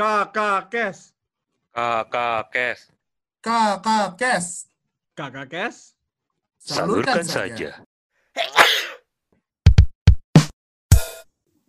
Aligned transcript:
Kakak 0.00 0.72
Kes. 0.72 1.12
Kakak 1.76 2.48
Kes. 2.48 2.88
Kakak 3.44 4.16
Kes. 4.16 4.46
Kakak 5.12 5.46
Kes. 5.52 5.76
Salurkan 6.56 7.20
saja. 7.20 7.84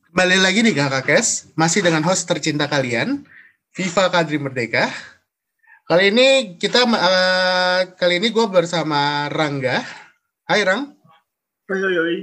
Kembali 0.08 0.40
lagi 0.40 0.64
di 0.64 0.72
Kakak 0.72 1.12
Kes, 1.12 1.52
masih 1.60 1.84
dengan 1.84 2.08
host 2.08 2.24
tercinta 2.24 2.72
kalian, 2.72 3.28
Viva 3.76 4.08
Kadri 4.08 4.40
Merdeka. 4.40 4.88
Kali 5.84 6.16
ini 6.16 6.56
kita 6.56 6.88
eh, 6.88 7.80
kali 8.00 8.24
ini 8.24 8.32
gue 8.32 8.48
bersama 8.48 9.28
Rangga. 9.28 9.84
Hai 10.48 10.64
Rang. 10.64 10.88
Oi, 11.68 11.80
oi, 11.84 11.96
oi. 12.00 12.16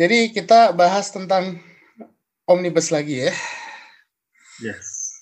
Jadi 0.00 0.32
kita 0.32 0.72
bahas 0.72 1.12
tentang 1.12 1.60
omnibus 2.48 2.88
lagi 2.88 3.28
ya. 3.28 3.32
Yes. 4.64 5.12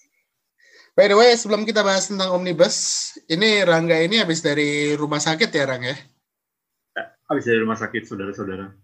By 0.94 1.10
the 1.10 1.16
way, 1.18 1.34
sebelum 1.34 1.66
kita 1.66 1.82
bahas 1.82 2.06
tentang 2.06 2.30
omnibus, 2.30 3.10
ini 3.26 3.64
Rangga 3.66 3.98
ini 3.98 4.20
habis 4.22 4.38
dari 4.44 4.94
rumah 4.94 5.18
sakit 5.18 5.50
ya 5.50 5.64
Rang 5.66 5.82
ya? 5.82 5.96
Habis 7.26 7.48
dari 7.48 7.58
rumah 7.64 7.80
sakit, 7.80 8.04
saudara-saudara. 8.04 8.76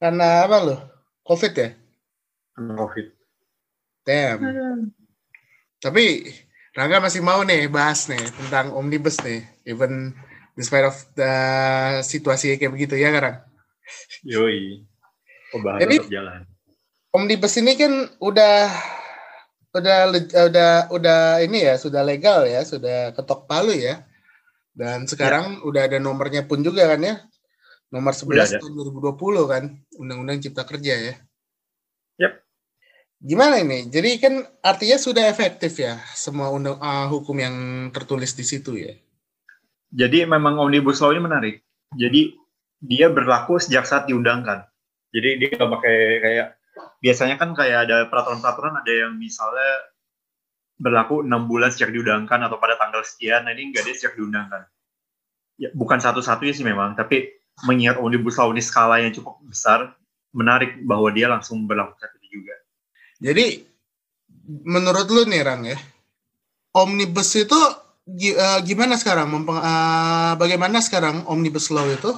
Karena 0.00 0.48
apa 0.48 0.58
loh? 0.64 0.80
Covid 1.22 1.52
ya? 1.52 1.68
Kena 2.56 2.72
COVID. 2.72 3.06
Damn. 4.02 4.40
Tapi 5.76 6.24
Rangga 6.72 7.04
masih 7.04 7.20
mau 7.20 7.44
nih 7.44 7.68
bahas 7.68 8.08
nih 8.08 8.20
tentang 8.42 8.72
omnibus 8.72 9.20
nih, 9.20 9.44
even 9.68 10.16
despite 10.56 10.88
of 10.88 10.96
the 11.14 11.32
situasi 12.00 12.56
kayak 12.56 12.72
begitu 12.72 12.96
ya 12.96 13.12
Rang? 13.12 13.44
Yoi. 14.24 14.82
Pembahasan 15.52 15.80
Jadi- 15.84 16.10
jalan. 16.10 16.42
Omnibus 17.12 17.56
ini 17.56 17.76
kan 17.80 17.92
udah 18.20 18.68
udah 19.76 19.98
udah 20.48 20.70
udah 20.90 21.20
ini 21.44 21.68
ya, 21.68 21.74
sudah 21.76 22.02
legal 22.02 22.48
ya, 22.48 22.64
sudah 22.64 23.12
ketok 23.12 23.44
palu 23.44 23.76
ya. 23.76 24.02
Dan 24.76 25.08
sekarang 25.08 25.64
udah 25.64 25.88
ada 25.88 25.96
nomornya 25.96 26.44
pun 26.44 26.60
juga 26.60 26.84
kan 26.88 27.00
ya. 27.00 27.16
Nomor 27.88 28.12
11 28.12 28.34
ada. 28.34 28.58
tahun 28.60 28.72
2020 28.98 29.52
kan, 29.52 29.64
Undang-Undang 29.96 30.38
Cipta 30.42 30.68
Kerja 30.68 30.94
ya. 31.00 31.14
Yep. 32.20 32.32
Gimana 33.24 33.62
ini? 33.64 33.88
Jadi 33.88 34.20
kan 34.20 34.44
artinya 34.60 35.00
sudah 35.00 35.24
efektif 35.32 35.80
ya 35.80 35.96
semua 36.12 36.52
undang 36.52 36.76
uh, 36.76 37.08
hukum 37.08 37.36
yang 37.40 37.88
tertulis 37.88 38.36
di 38.36 38.44
situ 38.44 38.76
ya. 38.76 38.92
Jadi 39.96 40.28
memang 40.28 40.60
Omnibus 40.60 41.00
Law 41.00 41.16
ini 41.16 41.24
menarik. 41.24 41.56
Jadi 41.96 42.36
dia 42.82 43.08
berlaku 43.08 43.56
sejak 43.56 43.88
saat 43.88 44.04
diundangkan. 44.10 44.68
Jadi 45.14 45.40
dia 45.40 45.48
nggak 45.56 45.70
pakai 45.72 45.96
kayak 46.20 46.48
biasanya 47.00 47.36
kan 47.36 47.52
kayak 47.52 47.88
ada 47.88 47.96
peraturan-peraturan 48.08 48.80
ada 48.80 48.92
yang 48.92 49.16
misalnya 49.16 49.92
berlaku 50.76 51.24
enam 51.24 51.48
bulan 51.48 51.72
sejak 51.72 51.88
diundangkan 51.92 52.36
atau 52.48 52.60
pada 52.60 52.76
tanggal 52.76 53.00
sekian. 53.00 53.48
Nah 53.48 53.52
ini 53.56 53.72
nggak 53.72 53.84
ada 53.84 53.92
sejak 53.96 54.12
diundangkan. 54.16 54.62
Ya, 55.56 55.72
bukan 55.72 55.96
satu-satunya 55.96 56.52
sih 56.52 56.66
memang, 56.68 56.92
tapi 56.92 57.32
mengingat 57.64 57.96
Omnibus 57.96 58.36
Law 58.36 58.52
ini 58.52 58.60
skalanya 58.60 59.08
cukup 59.08 59.40
besar, 59.48 59.96
menarik 60.36 60.76
bahwa 60.84 61.08
dia 61.08 61.32
langsung 61.32 61.64
berlaku 61.64 61.96
saat 61.96 62.12
itu 62.20 62.40
juga. 62.40 62.52
Jadi 63.24 63.64
menurut 64.68 65.08
lu 65.08 65.24
nih 65.24 65.40
Rang 65.40 65.64
ya, 65.64 65.80
omnibus 66.76 67.32
itu 67.40 67.56
eh, 68.20 68.60
gimana 68.68 69.00
sekarang? 69.00 69.32
Mempeng- 69.32 69.64
eh, 69.64 70.32
bagaimana 70.36 70.84
sekarang 70.84 71.24
omnibus 71.24 71.72
law 71.72 71.88
itu 71.88 72.12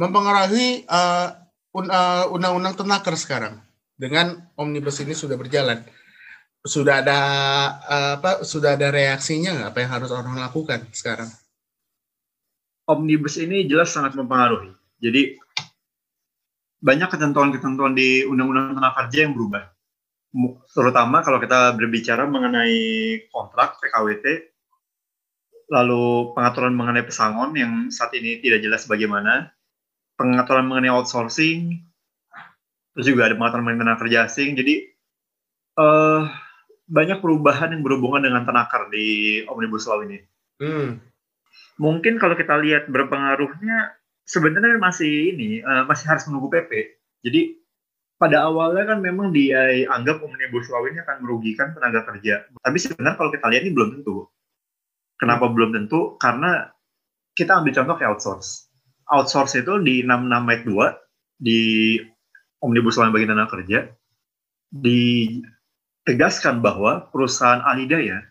mempengaruhi 0.00 0.88
eh, 0.88 1.28
undang-undang 2.32 2.72
tenaker 2.72 3.12
sekarang 3.20 3.60
dengan 4.02 4.50
omnibus 4.58 4.98
ini 4.98 5.14
sudah 5.14 5.38
berjalan? 5.38 5.86
Sudah 6.66 7.06
ada 7.06 7.18
eh, 7.86 8.12
apa? 8.18 8.42
Sudah 8.42 8.74
ada 8.74 8.90
reaksinya 8.90 9.54
nggak? 9.54 9.68
Apa 9.70 9.78
yang 9.86 9.92
harus 9.94 10.10
orang 10.10 10.34
lakukan 10.34 10.82
sekarang? 10.90 11.30
omnibus 12.90 13.38
ini 13.38 13.64
jelas 13.64 13.94
sangat 13.94 14.18
mempengaruhi. 14.18 14.72
Jadi 15.02 15.38
banyak 16.82 17.08
ketentuan-ketentuan 17.14 17.94
di 17.94 18.26
Undang-Undang 18.26 18.78
Tenaga 18.78 19.06
Kerja 19.06 19.18
yang 19.26 19.34
berubah. 19.38 19.64
Terutama 20.72 21.22
kalau 21.22 21.38
kita 21.38 21.76
berbicara 21.76 22.26
mengenai 22.26 22.78
kontrak 23.30 23.78
PKWT, 23.78 24.26
lalu 25.70 26.34
pengaturan 26.34 26.74
mengenai 26.74 27.04
pesangon 27.06 27.54
yang 27.54 27.72
saat 27.92 28.10
ini 28.18 28.42
tidak 28.42 28.64
jelas 28.64 28.88
bagaimana, 28.88 29.52
pengaturan 30.18 30.66
mengenai 30.66 30.90
outsourcing, 30.90 31.84
terus 32.92 33.06
juga 33.08 33.28
ada 33.28 33.36
pengaturan 33.36 33.78
tenaga 33.78 34.00
kerja 34.04 34.28
asing. 34.28 34.56
Jadi 34.56 34.74
eh, 35.78 36.22
banyak 36.88 37.18
perubahan 37.24 37.72
yang 37.72 37.82
berhubungan 37.84 38.22
dengan 38.28 38.42
tenaker 38.44 38.92
di 38.92 39.40
Omnibus 39.48 39.88
Law 39.88 40.04
ini 40.04 40.20
Hmm. 40.62 41.02
mungkin 41.74 42.22
kalau 42.22 42.38
kita 42.38 42.54
lihat 42.62 42.86
berpengaruhnya 42.86 43.98
sebenarnya 44.22 44.78
masih 44.78 45.34
ini 45.34 45.58
eh, 45.58 45.82
masih 45.90 46.06
harus 46.06 46.22
menunggu 46.30 46.54
PP. 46.54 46.70
Jadi 47.26 47.62
pada 48.22 48.46
awalnya 48.46 48.94
kan 48.94 49.02
memang 49.02 49.34
dia 49.34 49.82
anggap 49.90 50.22
omnibus 50.22 50.70
law 50.70 50.86
ini 50.86 51.02
akan 51.02 51.26
merugikan 51.26 51.74
tenaga 51.74 52.06
kerja. 52.06 52.46
Tapi 52.62 52.78
sebenarnya 52.78 53.18
kalau 53.18 53.34
kita 53.34 53.46
lihat 53.50 53.62
ini 53.66 53.74
belum 53.74 53.90
tentu. 53.98 54.30
Kenapa 55.18 55.50
belum 55.50 55.74
tentu? 55.74 56.14
Karena 56.22 56.70
kita 57.34 57.58
ambil 57.58 57.74
contoh 57.74 57.94
kayak 57.98 58.10
outsource. 58.14 58.70
Outsource 59.10 59.58
itu 59.58 59.74
di 59.82 60.06
66 60.06 60.38
ayat 60.38 60.62
2 60.62 61.42
di 61.42 61.60
omnibus 62.62 62.96
law 62.96 63.10
yang 63.10 63.14
bagi 63.14 63.26
tenaga 63.26 63.50
kerja 63.52 63.90
ditegaskan 64.72 66.64
bahwa 66.64 67.10
perusahaan 67.12 67.60
alidaya 67.66 68.22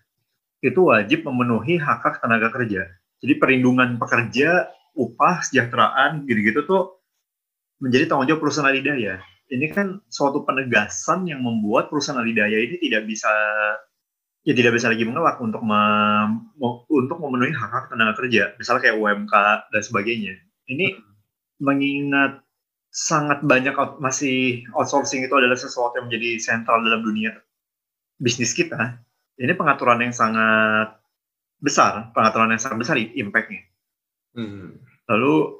itu 0.64 0.90
wajib 0.90 1.25
memenuhi 1.25 1.78
hak-hak 1.78 2.22
tenaga 2.22 2.50
kerja. 2.53 2.86
Jadi 3.22 3.34
perlindungan 3.38 4.02
pekerja, 4.02 4.70
upah, 4.97 5.41
kesejahteraan, 5.46 6.25
gitu-gitu 6.25 6.66
tuh 6.66 7.02
menjadi 7.81 8.09
tanggung 8.09 8.30
jawab 8.30 8.41
perusahaan 8.46 8.70
alidaya. 8.70 9.22
Ini 9.52 9.68
kan 9.74 10.00
suatu 10.08 10.46
penegasan 10.47 11.28
yang 11.28 11.44
membuat 11.44 11.90
perusahaan 11.91 12.22
alidaya 12.22 12.56
ini 12.56 12.78
tidak 12.80 13.03
bisa 13.09 13.34
ya 14.41 14.53
tidak 14.58 14.74
bisa 14.74 14.90
lagi 14.90 15.06
mengelak 15.06 15.38
untuk 15.38 15.62
mem- 15.62 16.50
untuk 16.90 17.18
memenuhi 17.22 17.53
hak-hak 17.53 17.94
tenaga 17.94 18.18
kerja, 18.18 18.58
misalnya 18.58 18.81
kayak 18.90 18.97
UMK 18.97 19.34
dan 19.70 19.81
sebagainya. 19.81 20.34
Ini 20.66 20.97
mengingat 21.62 22.41
sangat 22.91 23.40
banyak 23.47 23.72
out- 23.79 24.03
masih 24.03 24.68
outsourcing 24.75 25.24
itu 25.24 25.31
adalah 25.31 25.56
sesuatu 25.56 25.96
yang 25.96 26.12
menjadi 26.12 26.38
sentral 26.44 26.84
dalam 26.84 27.02
dunia 27.02 27.31
bisnis 28.19 28.52
kita. 28.52 29.00
Ini 29.40 29.56
pengaturan 29.56 30.03
yang 30.03 30.12
sangat 30.12 31.00
besar, 31.63 32.12
pengaturan 32.12 32.52
yang 32.52 32.59
sangat 32.62 32.78
besar 32.84 33.00
impact-nya. 33.00 33.63
Hmm. 34.35 34.75
Lalu 35.07 35.56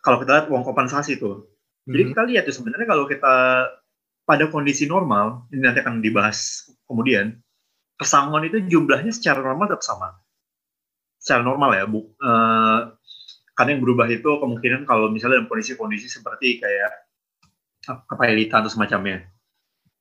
kalau 0.00 0.18
kita 0.24 0.30
lihat 0.40 0.46
uang 0.48 0.64
kompensasi 0.64 1.20
tuh, 1.20 1.52
jadi 1.84 2.02
Hmm. 2.08 2.10
kita 2.16 2.22
lihat 2.32 2.42
tuh 2.48 2.56
sebenarnya 2.56 2.88
kalau 2.88 3.04
kita 3.04 3.34
pada 4.24 4.44
kondisi 4.48 4.88
normal, 4.88 5.44
ini 5.52 5.68
nanti 5.68 5.84
akan 5.84 6.00
dibahas 6.00 6.64
kemudian, 6.88 7.36
pesangon 8.00 8.48
itu 8.48 8.56
jumlahnya 8.72 9.12
secara 9.12 9.44
normal 9.44 9.68
tetap 9.68 9.84
sama. 9.84 10.16
Secara 11.20 11.44
normal 11.44 11.76
ya, 11.76 11.84
bu, 11.84 12.08
eh, 12.08 12.80
karena 13.54 13.78
yang 13.78 13.82
berubah 13.86 14.06
itu 14.10 14.26
kemungkinan 14.26 14.82
kalau 14.84 15.08
misalnya 15.08 15.42
dalam 15.42 15.48
kondisi-kondisi 15.50 16.10
seperti 16.10 16.58
kayak 16.58 16.92
kepailitan 18.10 18.66
atau 18.66 18.72
semacamnya. 18.72 19.30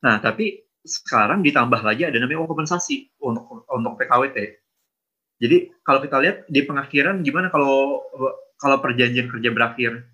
Nah, 0.02 0.18
tapi 0.20 0.66
sekarang 0.84 1.46
ditambah 1.46 1.80
lagi 1.80 2.04
ada 2.10 2.18
namanya 2.20 2.44
kompensasi 2.44 3.14
untuk 3.24 3.64
untuk 3.70 3.94
PKWT. 3.96 4.38
Jadi 5.40 5.58
kalau 5.86 6.00
kita 6.04 6.18
lihat 6.20 6.38
di 6.50 6.62
pengakhiran 6.66 7.24
gimana 7.24 7.48
kalau 7.54 8.04
kalau 8.60 8.78
perjanjian 8.84 9.32
kerja 9.32 9.50
berakhir? 9.54 10.08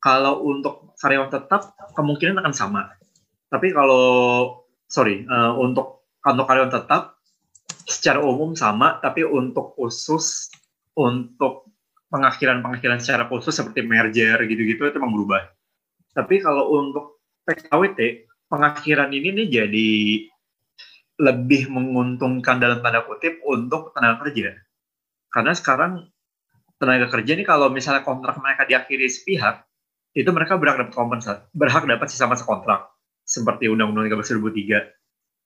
Kalau 0.00 0.40
untuk 0.48 0.96
karyawan 0.96 1.28
tetap 1.28 1.76
kemungkinan 1.92 2.40
akan 2.40 2.54
sama. 2.56 2.88
Tapi 3.52 3.68
kalau 3.76 4.06
sorry 4.88 5.26
eh, 5.28 5.52
untuk 5.58 6.08
untuk 6.24 6.46
karyawan 6.48 6.72
tetap 6.72 7.20
secara 7.84 8.22
umum 8.22 8.56
sama, 8.56 9.02
tapi 9.02 9.26
untuk 9.26 9.76
khusus 9.76 10.48
untuk 10.96 11.69
pengakhiran-pengakhiran 12.10 12.98
secara 12.98 13.30
khusus 13.30 13.54
seperti 13.54 13.86
merger 13.86 14.36
gitu-gitu 14.44 14.82
itu 14.82 14.98
memang 14.98 15.14
berubah. 15.14 15.42
Tapi 16.10 16.42
kalau 16.42 16.74
untuk 16.74 17.22
PKWT 17.46 18.26
pengakhiran 18.50 19.14
ini 19.14 19.30
nih 19.30 19.46
jadi 19.46 19.90
lebih 21.20 21.70
menguntungkan 21.70 22.58
dalam 22.58 22.82
tanda 22.82 23.06
kutip 23.06 23.38
untuk 23.46 23.94
tenaga 23.94 24.26
kerja. 24.26 24.58
Karena 25.30 25.52
sekarang 25.54 26.10
tenaga 26.80 27.06
kerja 27.12 27.38
ini 27.38 27.44
kalau 27.46 27.70
misalnya 27.70 28.02
kontrak 28.02 28.40
mereka 28.42 28.66
diakhiri 28.66 29.06
sepihak, 29.06 29.62
itu 30.16 30.26
mereka 30.34 30.58
berhak 30.58 30.82
dapat 30.82 30.94
kompensasi, 30.96 31.46
berhak 31.54 31.86
dapat 31.86 32.10
sisa 32.10 32.26
masa 32.26 32.42
kontrak 32.42 32.90
seperti 33.22 33.70
Undang-Undang 33.70 34.10
13 34.18 34.42
2003. 34.42 34.98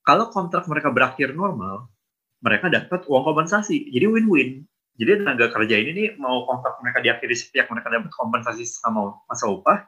Kalau 0.09 0.33
kontrak 0.33 0.65
mereka 0.71 0.89
berakhir 0.89 1.37
normal, 1.37 1.93
mereka 2.41 2.73
dapat 2.73 3.05
uang 3.05 3.25
kompensasi. 3.25 3.93
Jadi 3.93 4.07
win-win. 4.09 4.65
Jadi 4.95 5.11
tenaga 5.27 5.51
kerja 5.51 5.75
ini 5.75 5.91
nih 5.91 6.09
mau 6.23 6.47
kontrak 6.47 6.79
mereka 6.79 7.03
diakhiri 7.03 7.35
sepihak 7.35 7.67
mereka 7.67 7.91
dapat 7.91 8.11
kompensasi 8.15 8.63
sama 8.63 9.19
masa 9.27 9.51
upah. 9.51 9.83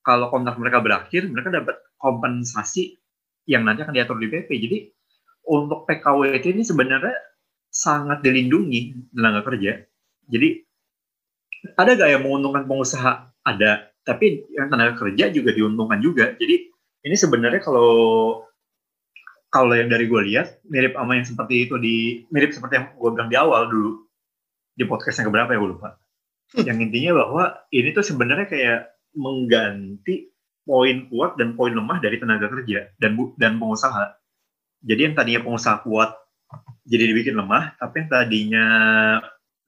Kalau 0.00 0.32
kontrak 0.32 0.56
mereka 0.56 0.80
berakhir, 0.80 1.28
mereka 1.28 1.52
dapat 1.52 1.76
kompensasi 2.00 2.96
yang 3.44 3.68
nanti 3.68 3.84
akan 3.84 3.92
diatur 3.92 4.16
di 4.16 4.32
PP. 4.32 4.48
Jadi 4.56 4.78
untuk 5.52 5.84
PKWT 5.84 6.44
ini 6.56 6.64
sebenarnya 6.64 7.16
sangat 7.68 8.24
dilindungi 8.24 9.12
tenaga 9.12 9.44
kerja. 9.44 9.84
Jadi 10.32 10.48
ada 11.76 11.90
gak 11.92 12.08
yang 12.08 12.22
menguntungkan 12.24 12.64
pengusaha? 12.64 13.28
Ada, 13.44 13.92
tapi 14.04 14.44
yang 14.52 14.68
tenaga 14.68 14.96
kerja 14.96 15.28
juga 15.32 15.52
diuntungkan 15.52 16.00
juga. 16.00 16.36
Jadi 16.36 16.68
ini 17.04 17.16
sebenarnya 17.16 17.60
kalau 17.60 17.92
kalau 19.48 19.72
yang 19.72 19.88
dari 19.88 20.04
gue 20.08 20.20
lihat 20.28 20.60
mirip 20.68 20.92
sama 20.96 21.16
yang 21.16 21.24
seperti 21.24 21.64
itu 21.64 21.80
di 21.80 21.96
mirip 22.28 22.52
seperti 22.52 22.76
yang 22.76 22.86
gue 22.92 23.10
bilang 23.16 23.28
di 23.32 23.36
awal 23.40 23.68
dulu 23.72 24.07
di 24.78 24.86
podcast 24.86 25.18
yang 25.18 25.34
keberapa 25.34 25.50
ya 25.50 25.58
gue 25.58 25.70
lupa. 25.74 25.98
Yang 26.68 26.78
intinya 26.88 27.12
bahwa 27.20 27.44
ini 27.74 27.92
tuh 27.92 28.00
sebenarnya 28.06 28.46
kayak 28.48 28.80
mengganti 29.18 30.32
poin 30.64 31.08
kuat 31.12 31.36
dan 31.36 31.56
poin 31.58 31.74
lemah 31.76 32.00
dari 32.00 32.16
tenaga 32.16 32.48
kerja 32.48 32.88
dan 32.96 33.18
bu- 33.18 33.36
dan 33.36 33.60
pengusaha. 33.60 34.16
Jadi 34.84 35.10
yang 35.10 35.14
tadinya 35.18 35.44
pengusaha 35.44 35.82
kuat 35.82 36.14
jadi 36.88 37.04
dibikin 37.12 37.36
lemah, 37.36 37.76
tapi 37.76 38.04
yang 38.04 38.08
tadinya 38.08 38.66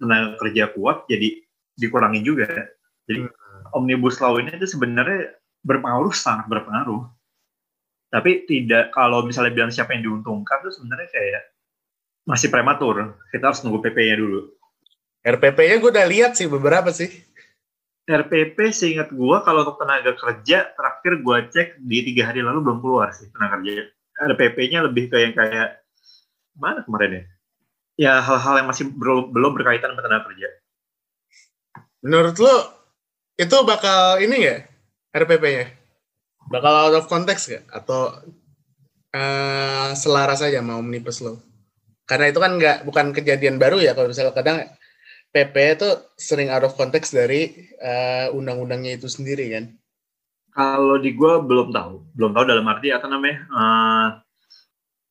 tenaga 0.01 0.41
kerja 0.41 0.73
kuat 0.73 1.05
jadi 1.11 1.41
dikurangin 1.77 2.25
juga. 2.25 2.49
Jadi 3.05 3.29
omnibus 3.77 4.21
law 4.21 4.41
ini 4.41 4.55
itu 4.57 4.69
sebenarnya 4.69 5.37
berpengaruh 5.65 6.13
sangat 6.17 6.49
berpengaruh. 6.49 7.09
Tapi 8.11 8.45
tidak 8.49 8.91
kalau 8.97 9.23
misalnya 9.25 9.53
bilang 9.53 9.73
siapa 9.73 9.95
yang 9.95 10.05
diuntungkan 10.05 10.65
tuh 10.65 10.73
sebenarnya 10.73 11.09
kayak 11.13 11.43
masih 12.29 12.49
prematur. 12.53 13.17
Kita 13.33 13.53
harus 13.53 13.63
nunggu 13.65 13.85
PP-nya 13.85 14.17
dulu. 14.19 14.60
RPP-nya 15.21 15.77
gue 15.81 15.91
udah 15.93 16.09
lihat 16.09 16.33
sih 16.37 16.49
beberapa 16.49 16.89
sih. 16.93 17.13
RPP 18.11 18.75
seingat 18.75 19.15
gua 19.15 19.47
kalau 19.47 19.63
untuk 19.63 19.79
tenaga 19.79 20.19
kerja 20.19 20.75
terakhir 20.75 21.23
gua 21.23 21.47
cek 21.47 21.79
di 21.79 22.03
tiga 22.11 22.27
hari 22.33 22.43
lalu 22.43 22.67
belum 22.67 22.79
keluar 22.83 23.15
sih 23.15 23.31
tenaga 23.31 23.63
kerja. 23.63 23.87
RPP-nya 24.21 24.79
lebih 24.85 25.09
ke 25.09 25.17
yang 25.23 25.33
kayak 25.33 25.81
mana 26.59 26.83
kemarin 26.83 27.11
ya? 27.15 27.25
Ya 28.01 28.13
hal-hal 28.19 28.65
yang 28.65 28.69
masih 28.69 28.91
belum 28.91 29.31
belum 29.31 29.53
berkaitan 29.55 29.95
dengan 29.95 30.11
tenaga 30.11 30.27
kerja. 30.33 30.49
Menurut 32.03 32.37
lo 32.43 32.57
itu 33.39 33.57
bakal 33.63 34.19
ini 34.19 34.35
nggak 34.43 34.61
RPP-nya? 35.15 35.67
Bakal 36.51 36.73
out 36.91 36.99
of 36.99 37.07
context 37.07 37.47
nggak? 37.53 37.65
Atau 37.71 38.11
eh, 39.15 39.91
selaras 39.95 40.43
saja 40.43 40.59
sama 40.59 40.83
omnibus 40.83 41.23
law? 41.23 41.39
Karena 42.11 42.27
itu 42.27 42.43
kan 42.43 42.59
nggak 42.59 42.83
bukan 42.83 43.15
kejadian 43.15 43.63
baru 43.63 43.79
ya 43.79 43.95
kalau 43.95 44.11
misalnya 44.11 44.35
kadang 44.35 44.67
PP 45.31 45.55
itu 45.79 45.89
sering 46.19 46.51
out 46.51 46.67
of 46.67 46.75
context 46.75 47.15
dari 47.15 47.55
eh, 47.79 48.27
undang-undangnya 48.35 48.99
itu 48.99 49.07
sendiri 49.07 49.55
kan. 49.55 49.65
Kalau 50.51 50.99
di 50.99 51.15
gua 51.15 51.39
belum 51.39 51.71
tahu, 51.71 52.11
belum 52.19 52.31
tahu 52.35 52.45
dalam 52.51 52.67
arti 52.67 52.91
apa 52.91 53.07
namanya. 53.07 53.39
eh, 53.47 54.09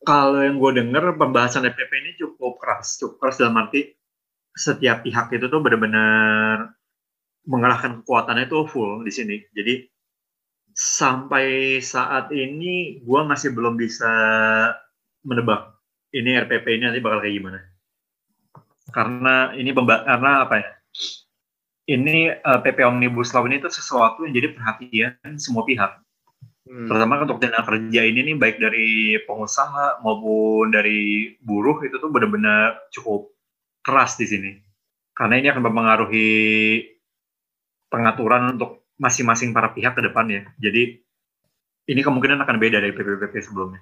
kalau 0.04 0.40
yang 0.40 0.58
gue 0.58 0.72
denger 0.80 1.20
pembahasan 1.20 1.68
RPP 1.68 1.92
ini 1.92 2.12
cukup 2.16 2.56
keras, 2.60 2.96
cukup 2.98 3.20
keras 3.20 3.36
dalam 3.44 3.60
arti 3.60 3.92
setiap 4.56 5.04
pihak 5.04 5.32
itu 5.36 5.46
tuh 5.52 5.60
benar-benar 5.60 6.74
mengerahkan 7.48 8.04
kekuatannya 8.04 8.48
itu 8.48 8.58
full 8.68 9.04
di 9.04 9.12
sini. 9.12 9.38
Jadi 9.52 9.86
sampai 10.72 11.78
saat 11.84 12.32
ini 12.32 13.04
gue 13.04 13.22
masih 13.28 13.52
belum 13.52 13.76
bisa 13.76 14.12
menebak 15.28 15.76
ini 16.16 16.40
RPP 16.40 16.66
ini 16.80 16.84
nanti 16.88 17.04
bakal 17.04 17.20
kayak 17.20 17.36
gimana. 17.36 17.60
Karena 18.90 19.54
ini 19.56 19.72
karena 19.74 20.32
apa 20.46 20.56
ya? 20.60 20.72
Ini 21.90 22.18
eh, 22.38 22.60
PP 22.62 22.86
Omnibus 22.86 23.34
Law 23.34 23.50
ini 23.50 23.58
tuh 23.58 23.74
sesuatu 23.74 24.26
yang 24.26 24.34
jadi 24.34 24.54
perhatian 24.54 25.38
semua 25.42 25.66
pihak 25.66 26.02
Hmm. 26.70 26.86
terutama 26.86 27.26
untuk 27.26 27.42
tenaga 27.42 27.66
kerja 27.66 28.06
ini 28.06 28.30
nih 28.30 28.38
baik 28.38 28.62
dari 28.62 29.18
pengusaha 29.26 30.06
maupun 30.06 30.70
dari 30.70 31.34
buruh 31.42 31.82
itu 31.82 31.98
tuh 31.98 32.14
benar-benar 32.14 32.78
cukup 32.94 33.34
keras 33.82 34.22
di 34.22 34.30
sini 34.30 34.52
karena 35.18 35.42
ini 35.42 35.50
akan 35.50 35.66
mempengaruhi 35.66 36.30
pengaturan 37.90 38.54
untuk 38.54 38.86
masing-masing 39.02 39.50
para 39.50 39.74
pihak 39.74 39.98
ke 39.98 40.02
depannya 40.14 40.46
jadi 40.62 41.02
ini 41.90 42.02
kemungkinan 42.06 42.46
akan 42.46 42.62
beda 42.62 42.86
dari 42.86 42.94
PPPP 42.94 43.34
sebelumnya 43.50 43.82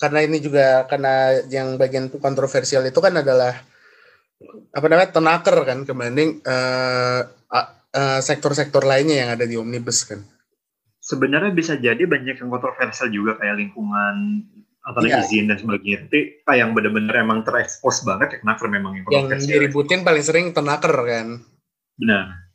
Karena 0.00 0.24
ini 0.26 0.42
juga 0.42 0.88
karena 0.90 1.44
yang 1.46 1.78
bagian 1.78 2.10
kontroversial 2.10 2.82
itu 2.88 2.98
kan 2.98 3.20
adalah 3.20 3.54
apa 4.70 4.86
namanya 4.86 5.10
tenaker 5.10 5.56
kan 5.62 5.78
kebanding 5.82 6.40
eh, 6.40 7.20
a- 7.46 7.70
eh, 7.86 8.20
sektor-sektor 8.20 8.82
lainnya 8.82 9.16
yang 9.18 9.30
ada 9.30 9.44
di 9.44 9.54
omnibus 9.54 10.04
kan. 10.04 10.20
sebenarnya 11.00 11.50
bisa 11.50 11.74
jadi 11.74 11.98
banyak 11.98 12.38
yang 12.38 12.48
kontroversial 12.48 13.08
juga 13.08 13.34
kayak 13.36 13.56
lingkungan 13.58 14.46
atau 14.80 15.00
Iya. 15.02 15.20
izin 15.20 15.44
dan 15.44 15.58
sebagainya 15.58 16.06
tapi 16.06 16.18
kayak 16.40 16.56
yang 16.56 16.70
benar-benar 16.70 17.14
emang 17.18 17.40
terekspos 17.40 18.00
banget 18.00 18.28
ya 18.30 18.38
kenapa 18.38 18.64
memang 18.66 18.92
yang 18.96 19.04
Yang 19.28 19.44
diributin 19.46 20.00
paling 20.00 20.20
sering 20.20 20.46
tenaker 20.50 20.92
kan. 20.94 21.40
benar 21.94 22.48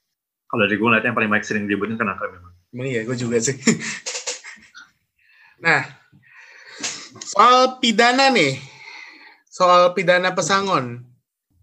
kalau 0.48 0.62
dari 0.64 0.74
gue 0.74 0.84
ngeliatnya 0.84 1.10
yang 1.10 1.18
paling 1.18 1.32
baik 1.32 1.44
sering 1.44 1.66
dibutuhin 1.66 1.96
kenapa 1.96 2.26
memang 2.26 2.54
Emang 2.72 2.88
iya, 2.88 3.02
gue 3.02 3.16
juga 3.16 3.40
sih. 3.40 3.56
nah, 5.58 5.88
soal 7.24 7.78
pidana 7.78 8.28
nih, 8.28 8.60
soal 9.48 9.92
pidana 9.92 10.32
pesangon, 10.32 11.00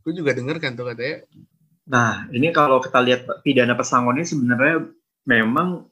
gue 0.02 0.12
juga 0.12 0.34
denger 0.34 0.58
kan 0.58 0.74
tuh 0.74 0.90
katanya. 0.90 1.26
Nah, 1.88 2.26
ini 2.30 2.50
kalau 2.54 2.78
kita 2.78 2.98
lihat 3.02 3.26
pidana 3.42 3.74
pesangon 3.74 4.18
ini 4.18 4.26
sebenarnya 4.26 4.86
memang 5.26 5.86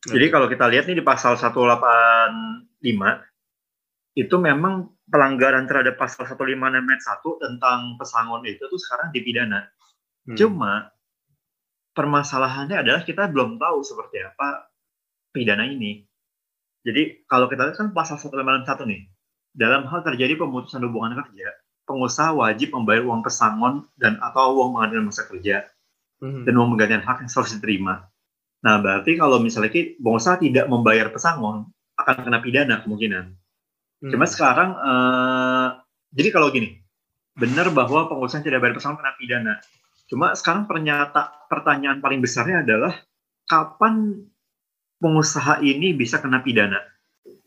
jadi 0.00 0.32
kalau 0.32 0.48
kita 0.48 0.64
lihat 0.72 0.88
nih 0.88 0.96
di 0.96 1.04
pasal 1.04 1.36
185 1.36 2.80
itu 4.16 4.36
memang 4.40 4.88
pelanggaran 5.12 5.68
terhadap 5.68 6.00
pasal 6.00 6.24
156 6.24 6.56
ayat 6.56 7.02
1 7.04 7.44
tentang 7.44 7.78
pesangon 8.00 8.42
itu 8.48 8.64
tuh 8.64 8.80
sekarang 8.80 9.12
dipidana. 9.12 9.68
Hmm. 10.24 10.36
Cuma 10.40 10.88
permasalahannya 11.92 12.80
adalah 12.80 13.04
kita 13.04 13.28
belum 13.28 13.60
tahu 13.60 13.84
seperti 13.84 14.24
apa 14.24 14.72
pidana 15.36 15.68
ini. 15.68 16.00
Jadi 16.80 17.28
kalau 17.28 17.52
kita 17.52 17.68
lihat 17.68 17.76
kan 17.76 17.92
pasal 17.92 18.16
151 18.16 18.88
nih, 18.88 19.04
dalam 19.52 19.84
hal 19.84 20.00
terjadi 20.00 20.32
pemutusan 20.40 20.80
hubungan 20.80 21.12
kerja, 21.12 21.48
pengusaha 21.90 22.30
wajib 22.30 22.70
membayar 22.70 23.02
uang 23.02 23.26
pesangon 23.26 23.82
dan 23.98 24.22
atau 24.22 24.62
uang 24.62 24.78
pengadilan 24.78 25.10
masa 25.10 25.26
kerja 25.26 25.66
Hmm. 26.20 26.44
dan 26.44 26.52
uang 26.52 26.76
penggantian 26.76 27.00
hak 27.00 27.24
yang 27.24 27.32
harus 27.32 27.52
diterima. 27.56 28.04
Nah, 28.60 28.76
berarti 28.76 29.16
kalau 29.16 29.40
misalnya 29.40 29.72
pengusaha 29.72 30.36
tidak 30.36 30.68
membayar 30.68 31.08
pesangon, 31.08 31.64
akan 31.96 32.14
kena 32.28 32.38
pidana 32.44 32.84
kemungkinan. 32.84 33.24
Hmm. 34.04 34.10
Cuma 34.12 34.28
sekarang, 34.28 34.76
eh, 34.76 35.68
jadi 36.12 36.28
kalau 36.28 36.52
gini, 36.52 36.76
benar 37.40 37.72
bahwa 37.72 38.12
pengusaha 38.12 38.44
tidak 38.44 38.60
bayar 38.60 38.76
pesangon 38.76 39.00
kena 39.00 39.16
pidana. 39.16 39.54
Cuma 40.12 40.36
sekarang 40.36 40.68
ternyata 40.68 41.32
pertanyaan 41.48 42.04
paling 42.04 42.20
besarnya 42.20 42.60
adalah 42.68 42.92
kapan 43.48 44.20
pengusaha 45.00 45.64
ini 45.64 45.96
bisa 45.96 46.20
kena 46.20 46.44
pidana? 46.44 46.84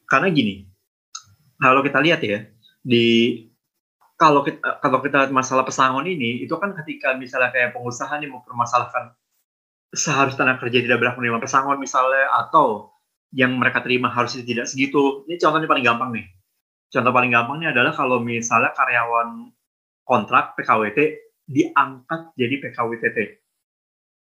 Karena 0.10 0.34
gini, 0.34 0.66
kalau 1.62 1.86
kita 1.86 2.02
lihat 2.02 2.26
ya 2.26 2.42
di 2.82 3.38
kalau 4.18 4.46
kita 4.46 4.80
kalau 4.80 5.00
kita 5.02 5.30
masalah 5.34 5.66
pesangon 5.66 6.06
ini 6.06 6.46
itu 6.46 6.54
kan 6.62 6.72
ketika 6.78 7.18
misalnya 7.18 7.50
kayak 7.50 7.74
pengusaha 7.74 8.14
nih 8.22 8.30
mempermasalahkan 8.30 9.14
seharusnya 9.94 10.46
tenaga 10.46 10.66
kerja 10.66 10.80
tidak 10.82 10.98
berhak 11.02 11.16
menerima 11.22 11.40
pesangon 11.42 11.78
misalnya 11.78 12.30
atau 12.34 12.94
yang 13.34 13.58
mereka 13.58 13.82
terima 13.82 14.14
harusnya 14.14 14.46
tidak 14.46 14.70
segitu. 14.70 15.26
Ini 15.26 15.42
contohnya 15.42 15.66
paling 15.70 15.86
gampang 15.86 16.10
nih. 16.14 16.26
Contoh 16.94 17.10
paling 17.10 17.34
gampangnya 17.34 17.74
adalah 17.74 17.94
kalau 17.94 18.22
misalnya 18.22 18.70
karyawan 18.78 19.50
kontrak 20.06 20.54
PKWT 20.54 21.00
diangkat 21.50 22.22
jadi 22.38 22.56
PKWTT. 22.62 23.18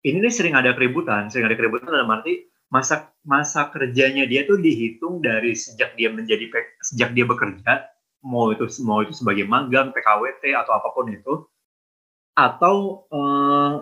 Ini 0.03 0.17
nih 0.19 0.33
sering 0.33 0.57
ada 0.57 0.73
keributan, 0.73 1.29
sering 1.29 1.47
ada 1.47 1.57
keributan 1.57 1.93
dalam 1.93 2.09
arti 2.09 2.49
masa 2.73 3.13
masa 3.29 3.69
kerjanya 3.69 4.25
dia 4.25 4.49
tuh 4.49 4.57
dihitung 4.57 5.21
dari 5.21 5.53
sejak 5.53 5.93
dia 5.93 6.09
menjadi 6.09 6.49
sejak 6.81 7.13
dia 7.13 7.29
bekerja 7.29 7.92
mau 8.23 8.55
itu 8.55 8.64
mau 8.87 9.02
itu 9.02 9.12
sebagai 9.14 9.45
magang 9.45 9.91
PKWT 9.91 10.55
atau 10.55 10.73
apa 10.79 10.88
pun 10.95 11.11
itu 11.11 11.35
atau 12.33 13.05
eh, 13.12 13.75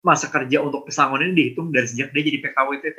masa 0.00 0.26
kerja 0.32 0.64
untuk 0.64 0.88
pesangon 0.88 1.24
ini 1.24 1.32
dihitung 1.36 1.72
dari 1.72 1.86
sejak 1.88 2.12
dia 2.12 2.24
jadi 2.24 2.38
PKWTT. 2.40 2.98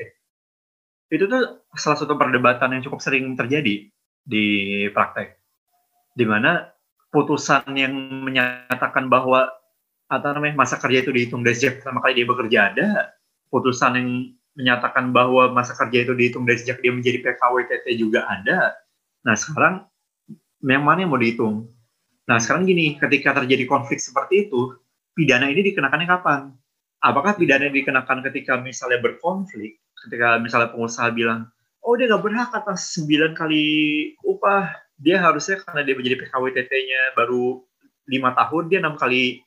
Itu 1.11 1.27
tuh 1.27 1.65
salah 1.75 1.97
satu 1.99 2.15
perdebatan 2.15 2.77
yang 2.77 2.81
cukup 2.85 3.03
sering 3.03 3.35
terjadi 3.35 3.89
di 4.23 4.45
praktek. 4.93 5.35
Di 6.15 6.23
mana 6.23 6.71
putusan 7.11 7.67
yang 7.75 7.93
menyatakan 8.23 9.11
bahwa 9.11 9.49
apa 10.11 10.27
namanya 10.35 10.55
masa 10.63 10.75
kerja 10.79 11.03
itu 11.03 11.11
dihitung 11.11 11.43
dari 11.43 11.55
sejak 11.55 11.81
pertama 11.81 11.99
kali 12.03 12.13
dia 12.19 12.27
bekerja 12.27 12.59
ada, 12.71 12.89
putusan 13.51 13.91
yang 13.99 14.09
menyatakan 14.55 15.15
bahwa 15.15 15.51
masa 15.51 15.75
kerja 15.75 16.03
itu 16.07 16.13
dihitung 16.15 16.43
dari 16.43 16.59
sejak 16.59 16.83
dia 16.83 16.91
menjadi 16.91 17.19
PKWTT 17.23 17.85
juga 17.99 18.27
ada. 18.27 18.75
Nah 19.23 19.35
sekarang 19.35 19.90
yang 20.61 20.85
mana 20.85 21.05
yang 21.05 21.11
mau 21.11 21.21
dihitung? 21.21 21.69
Nah 22.29 22.37
sekarang 22.37 22.69
gini, 22.69 22.97
ketika 22.97 23.33
terjadi 23.37 23.65
konflik 23.65 23.97
seperti 23.97 24.47
itu, 24.49 24.77
pidana 25.17 25.49
ini 25.49 25.65
dikenakannya 25.73 26.07
kapan? 26.07 26.41
Apakah 27.01 27.33
pidana 27.33 27.67
dikenakan 27.67 28.21
ketika 28.29 28.61
misalnya 28.61 29.01
berkonflik, 29.01 29.81
ketika 30.05 30.37
misalnya 30.37 30.69
pengusaha 30.69 31.09
bilang, 31.09 31.49
oh 31.81 31.97
dia 31.97 32.05
nggak 32.05 32.21
berhak 32.21 32.49
atas 32.53 32.93
9 33.01 33.33
kali 33.33 33.65
upah 34.21 34.69
dia 35.01 35.17
harusnya 35.17 35.65
karena 35.65 35.81
dia 35.81 35.97
menjadi 35.97 36.15
PKWTT-nya 36.21 37.17
baru 37.17 37.65
lima 38.05 38.37
tahun 38.37 38.69
dia 38.69 38.79
enam 38.85 39.01
kali 39.01 39.41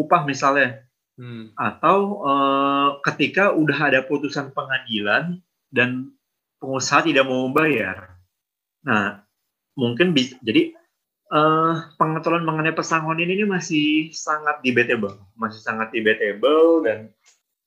upah 0.00 0.24
misalnya 0.24 0.84
Hmm. 1.14 1.54
atau 1.54 2.26
eh, 2.26 2.88
ketika 3.06 3.54
udah 3.54 3.78
ada 3.86 4.02
putusan 4.02 4.50
pengadilan 4.50 5.38
dan 5.70 6.10
pengusaha 6.58 7.06
tidak 7.06 7.22
mau 7.30 7.46
membayar. 7.46 8.18
Nah, 8.82 9.22
mungkin 9.74 10.14
bisa 10.14 10.38
jadi 10.42 10.74
eh, 11.30 11.74
pengaturan 11.98 12.46
mengenai 12.46 12.74
pesangon 12.74 13.18
ini, 13.18 13.42
ini 13.42 13.44
masih 13.46 13.86
sangat 14.14 14.62
debatable, 14.62 15.18
masih 15.34 15.60
sangat 15.62 15.90
debatable 15.90 16.86
dan 16.86 17.10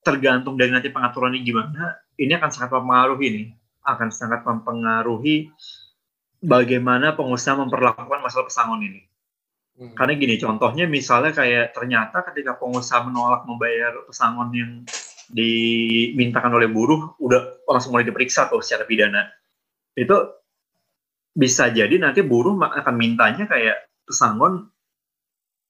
tergantung 0.04 0.56
dari 0.56 0.72
nanti 0.72 0.88
pengaturannya 0.88 1.44
gimana, 1.44 2.00
ini 2.16 2.32
akan 2.32 2.48
sangat 2.48 2.72
mempengaruhi 2.80 3.28
nih, 3.28 3.48
akan 3.84 4.10
sangat 4.10 4.42
mempengaruhi 4.48 5.52
bagaimana 6.40 7.18
pengusaha 7.18 7.60
memperlakukan 7.60 8.24
masalah 8.24 8.48
pesangon 8.48 8.88
ini. 8.88 9.02
Hmm. 9.78 9.94
Karena 9.94 10.14
gini, 10.18 10.36
contohnya 10.42 10.90
misalnya 10.90 11.36
kayak 11.36 11.76
ternyata 11.76 12.26
ketika 12.32 12.58
pengusaha 12.58 13.06
menolak 13.06 13.46
membayar 13.46 13.94
pesangon 14.10 14.50
yang 14.56 14.72
dimintakan 15.28 16.56
oleh 16.56 16.72
buruh, 16.72 17.20
udah 17.20 17.68
langsung 17.68 17.94
mulai 17.94 18.08
diperiksa 18.08 18.48
tuh 18.48 18.64
secara 18.64 18.88
pidana. 18.88 19.28
Itu 19.94 20.34
bisa 21.38 21.70
jadi 21.70 21.94
nanti 22.02 22.26
buruh 22.26 22.58
akan 22.58 22.96
mintanya 22.98 23.46
kayak 23.46 23.86
pesangon 24.10 24.74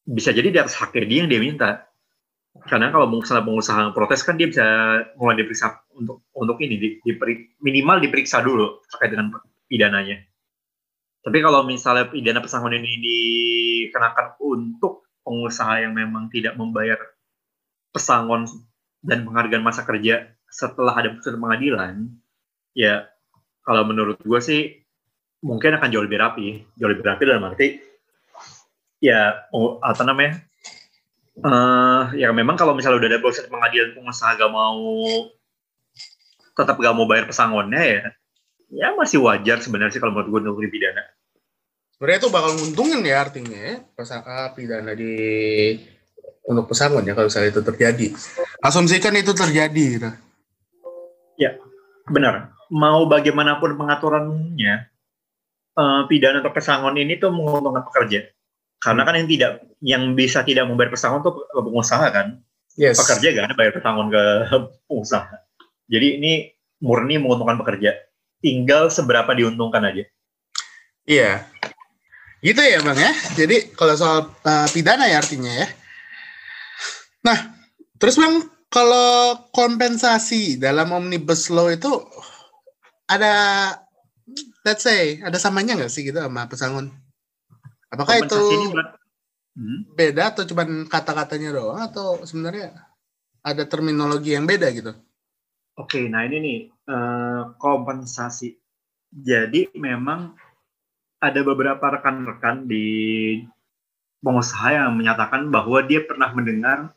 bisa 0.07 0.31
jadi 0.31 0.47
di 0.47 0.59
atas 0.63 0.79
haknya 0.79 1.03
dia 1.03 1.17
yang 1.27 1.29
dia 1.29 1.41
minta. 1.43 1.69
Karena 2.57 2.89
kalau 2.89 3.11
misalnya 3.11 3.45
pengusaha 3.45 3.91
protes 3.91 4.23
kan 4.23 4.39
dia 4.39 4.47
bisa 4.49 4.65
mulai 5.19 5.37
diperiksa 5.43 5.83
untuk 5.93 6.25
untuk 6.33 6.57
ini 6.63 6.75
di, 6.79 6.89
diperi- 7.03 7.59
minimal 7.61 8.01
diperiksa 8.01 8.41
dulu 8.41 8.81
terkait 8.87 9.13
dengan 9.13 9.35
pidananya. 9.67 10.23
Tapi 11.21 11.37
kalau 11.43 11.67
misalnya 11.67 12.07
pidana 12.07 12.39
pesangon 12.39 12.71
ini 12.71 12.91
dikenakan 13.03 14.39
untuk 14.39 15.05
pengusaha 15.27 15.83
yang 15.83 15.91
memang 15.91 16.31
tidak 16.31 16.55
membayar 16.55 16.95
pesangon 17.91 18.47
dan 19.03 19.27
penghargaan 19.27 19.61
masa 19.61 19.83
kerja 19.83 20.31
setelah 20.47 20.95
ada 20.95 21.11
putusan 21.13 21.37
pengadilan, 21.37 22.07
ya 22.71 23.11
kalau 23.67 23.83
menurut 23.83 24.17
gue 24.23 24.39
sih 24.39 24.86
mungkin 25.47 25.79
akan 25.79 25.87
jauh 25.87 26.03
lebih 26.03 26.19
rapi, 26.19 26.47
jauh 26.75 26.91
lebih 26.91 27.07
rapi 27.07 27.23
dalam 27.23 27.47
arti 27.47 27.79
ya 28.99 29.47
oh, 29.55 29.79
apa 29.79 30.03
namanya? 30.03 30.43
eh 31.37 32.03
ya 32.17 32.33
memang 32.33 32.57
kalau 32.57 32.73
misalnya 32.73 32.97
udah 32.97 33.09
ada 33.13 33.21
putusan 33.21 33.45
pengadilan 33.45 33.93
pengusaha 33.93 34.41
gak 34.41 34.49
mau 34.49 34.81
tetap 36.57 36.81
gak 36.81 36.95
mau 36.97 37.05
bayar 37.05 37.29
pesangonnya 37.29 37.77
ya 37.77 38.01
ya 38.73 38.87
masih 38.97 39.21
wajar 39.21 39.61
sebenarnya 39.61 39.93
sih 39.93 40.01
kalau 40.01 40.17
menurut 40.17 40.27
gue 40.33 40.39
untuk 40.49 40.65
dipidana. 40.65 41.05
Sebenarnya 41.95 42.19
itu 42.25 42.29
bakal 42.33 42.51
nguntungin 42.57 43.01
ya 43.05 43.17
artinya 43.21 43.57
ya, 43.57 43.75
pasangka 43.93 44.53
pidana 44.57 44.93
di 44.97 45.13
untuk 46.45 46.73
pesangon 46.73 47.05
ya 47.05 47.13
kalau 47.13 47.29
misalnya 47.29 47.49
itu 47.53 47.61
terjadi. 47.63 48.07
Asumsikan 48.65 49.13
itu 49.15 49.31
terjadi 49.31 49.83
gitu. 49.97 50.09
Benar. 52.07 52.55
Mau 52.71 53.07
bagaimanapun 53.07 53.79
pengaturannya, 53.79 54.91
eh, 55.77 56.01
pidana 56.09 56.41
atau 56.41 56.51
pesangon 56.51 56.97
ini 56.97 57.21
tuh 57.21 57.29
menguntungkan 57.29 57.85
pekerja. 57.85 58.25
Karena 58.77 59.01
kan 59.05 59.17
yang 59.17 59.29
tidak, 59.29 59.51
yang 59.81 60.03
bisa 60.13 60.45
tidak 60.45 60.69
membayar 60.69 60.93
pesangon 60.93 61.25
tuh 61.25 61.45
pengusaha 61.53 62.07
kan. 62.13 62.41
Yes. 62.77 63.01
Pekerja 63.01 63.33
kan 63.33 63.57
bayar 63.57 63.73
pesangon 63.73 64.13
ke 64.13 64.23
pengusaha. 64.89 65.35
Jadi 65.89 66.07
ini 66.21 66.33
murni 66.81 67.17
menguntungkan 67.17 67.57
pekerja. 67.57 67.97
Tinggal 68.37 68.93
seberapa 68.93 69.33
diuntungkan 69.33 69.81
aja. 69.81 70.05
Iya. 71.09 71.41
Gitu 72.45 72.61
ya 72.61 72.85
Bang 72.85 72.99
ya. 73.01 73.09
Jadi 73.33 73.73
kalau 73.73 73.97
soal 73.97 74.29
uh, 74.29 74.67
pidana 74.69 75.09
ya 75.09 75.17
artinya 75.17 75.49
ya. 75.49 75.67
Nah, 77.25 77.57
terus 77.97 78.21
Bang 78.21 78.45
kalau 78.69 79.49
kompensasi 79.55 80.61
dalam 80.61 80.93
omnibus 80.93 81.49
law 81.49 81.71
itu 81.71 81.89
ada 83.09 83.33
let's 84.67 84.83
say 84.83 85.23
ada 85.23 85.39
samanya 85.39 85.79
nggak 85.79 85.91
sih 85.91 86.03
gitu 86.03 86.19
sama 86.19 86.51
pesangon? 86.51 86.91
Apakah 87.87 88.19
itu 88.19 88.35
ber- 88.75 88.99
Hmm. 89.57 89.89
beda 89.97 90.37
atau 90.37 90.45
cuman 90.45 90.85
kata-katanya 90.85 91.49
doang 91.49 91.81
atau 91.81 92.21
sebenarnya 92.21 92.77
ada 93.41 93.65
terminologi 93.65 94.37
yang 94.37 94.45
beda 94.45 94.69
gitu? 94.69 94.93
Oke, 95.81 96.05
nah 96.05 96.21
ini 96.29 96.37
nih 96.37 96.59
eh, 96.69 97.41
kompensasi. 97.57 98.53
Jadi 99.09 99.73
memang 99.73 100.37
ada 101.17 101.41
beberapa 101.41 101.81
rekan-rekan 101.89 102.69
di 102.69 102.85
pengusaha 104.21 104.77
yang 104.77 104.93
menyatakan 104.93 105.49
bahwa 105.49 105.81
dia 105.89 106.05
pernah 106.05 106.29
mendengar 106.37 106.93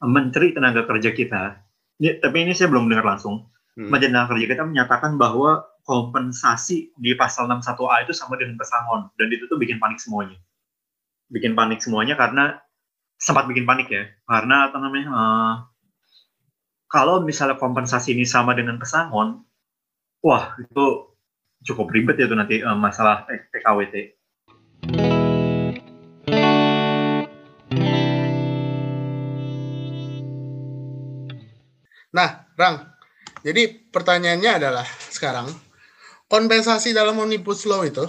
Menteri 0.00 0.56
Tenaga 0.56 0.88
Kerja 0.88 1.12
kita. 1.12 1.60
Ini, 2.00 2.24
tapi 2.24 2.46
ini 2.46 2.56
saya 2.56 2.72
belum 2.72 2.88
dengar 2.88 3.04
langsung. 3.04 3.52
Hmm. 3.76 3.92
Menteri 3.92 4.08
Tenaga 4.08 4.32
Kerja 4.32 4.46
kita 4.48 4.64
menyatakan 4.64 5.20
bahwa 5.20 5.68
kompensasi 5.88 6.92
di 7.00 7.16
pasal 7.16 7.48
61A 7.48 8.04
itu 8.04 8.12
sama 8.12 8.36
dengan 8.36 8.60
pesangon 8.60 9.08
dan 9.16 9.32
itu 9.32 9.48
tuh 9.48 9.56
bikin 9.56 9.80
panik 9.80 9.96
semuanya. 9.96 10.36
Bikin 11.32 11.56
panik 11.56 11.80
semuanya 11.80 12.12
karena 12.12 12.60
sempat 13.16 13.48
bikin 13.48 13.64
panik 13.64 13.88
ya. 13.88 14.04
Karena 14.28 14.68
apa 14.68 14.76
namanya? 14.76 15.08
eh, 15.08 15.54
kalau 16.92 17.24
misalnya 17.24 17.56
kompensasi 17.56 18.12
ini 18.12 18.28
sama 18.28 18.52
dengan 18.52 18.76
pesangon, 18.76 19.40
wah 20.20 20.60
itu 20.60 21.08
cukup 21.64 21.88
ribet 21.88 22.20
ya 22.20 22.28
tuh 22.28 22.36
nanti 22.36 22.60
eh, 22.60 22.76
masalah 22.76 23.24
PKWT. 23.24 23.96
Nah, 32.08 32.44
Rang, 32.56 32.76
jadi 33.40 33.88
pertanyaannya 33.88 34.52
adalah 34.58 34.86
sekarang 35.12 35.67
kompensasi 36.28 36.92
dalam 36.92 37.16
omnibus 37.16 37.64
law 37.64 37.82
itu 37.82 38.04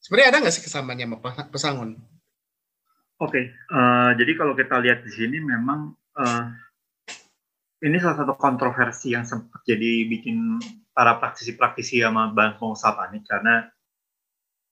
sebenarnya 0.00 0.28
ada 0.32 0.38
nggak 0.44 0.54
sih 0.56 0.64
kesamanya 0.64 1.04
sama 1.04 1.48
pesangon? 1.52 1.90
Oke, 3.20 3.52
eh, 3.52 4.10
jadi 4.16 4.32
kalau 4.38 4.56
kita 4.56 4.80
lihat 4.80 5.04
di 5.04 5.12
sini 5.12 5.38
memang 5.38 5.92
eh, 6.16 6.44
ini 7.84 7.96
salah 8.02 8.24
satu 8.24 8.34
kontroversi 8.34 9.14
yang 9.14 9.22
sempat 9.22 9.62
jadi 9.62 10.08
bikin 10.08 10.58
para 10.90 11.20
praktisi-praktisi 11.22 12.02
sama 12.02 12.34
bank 12.34 12.58
pengusaha 12.58 12.90
panik 12.96 13.22
karena 13.28 13.70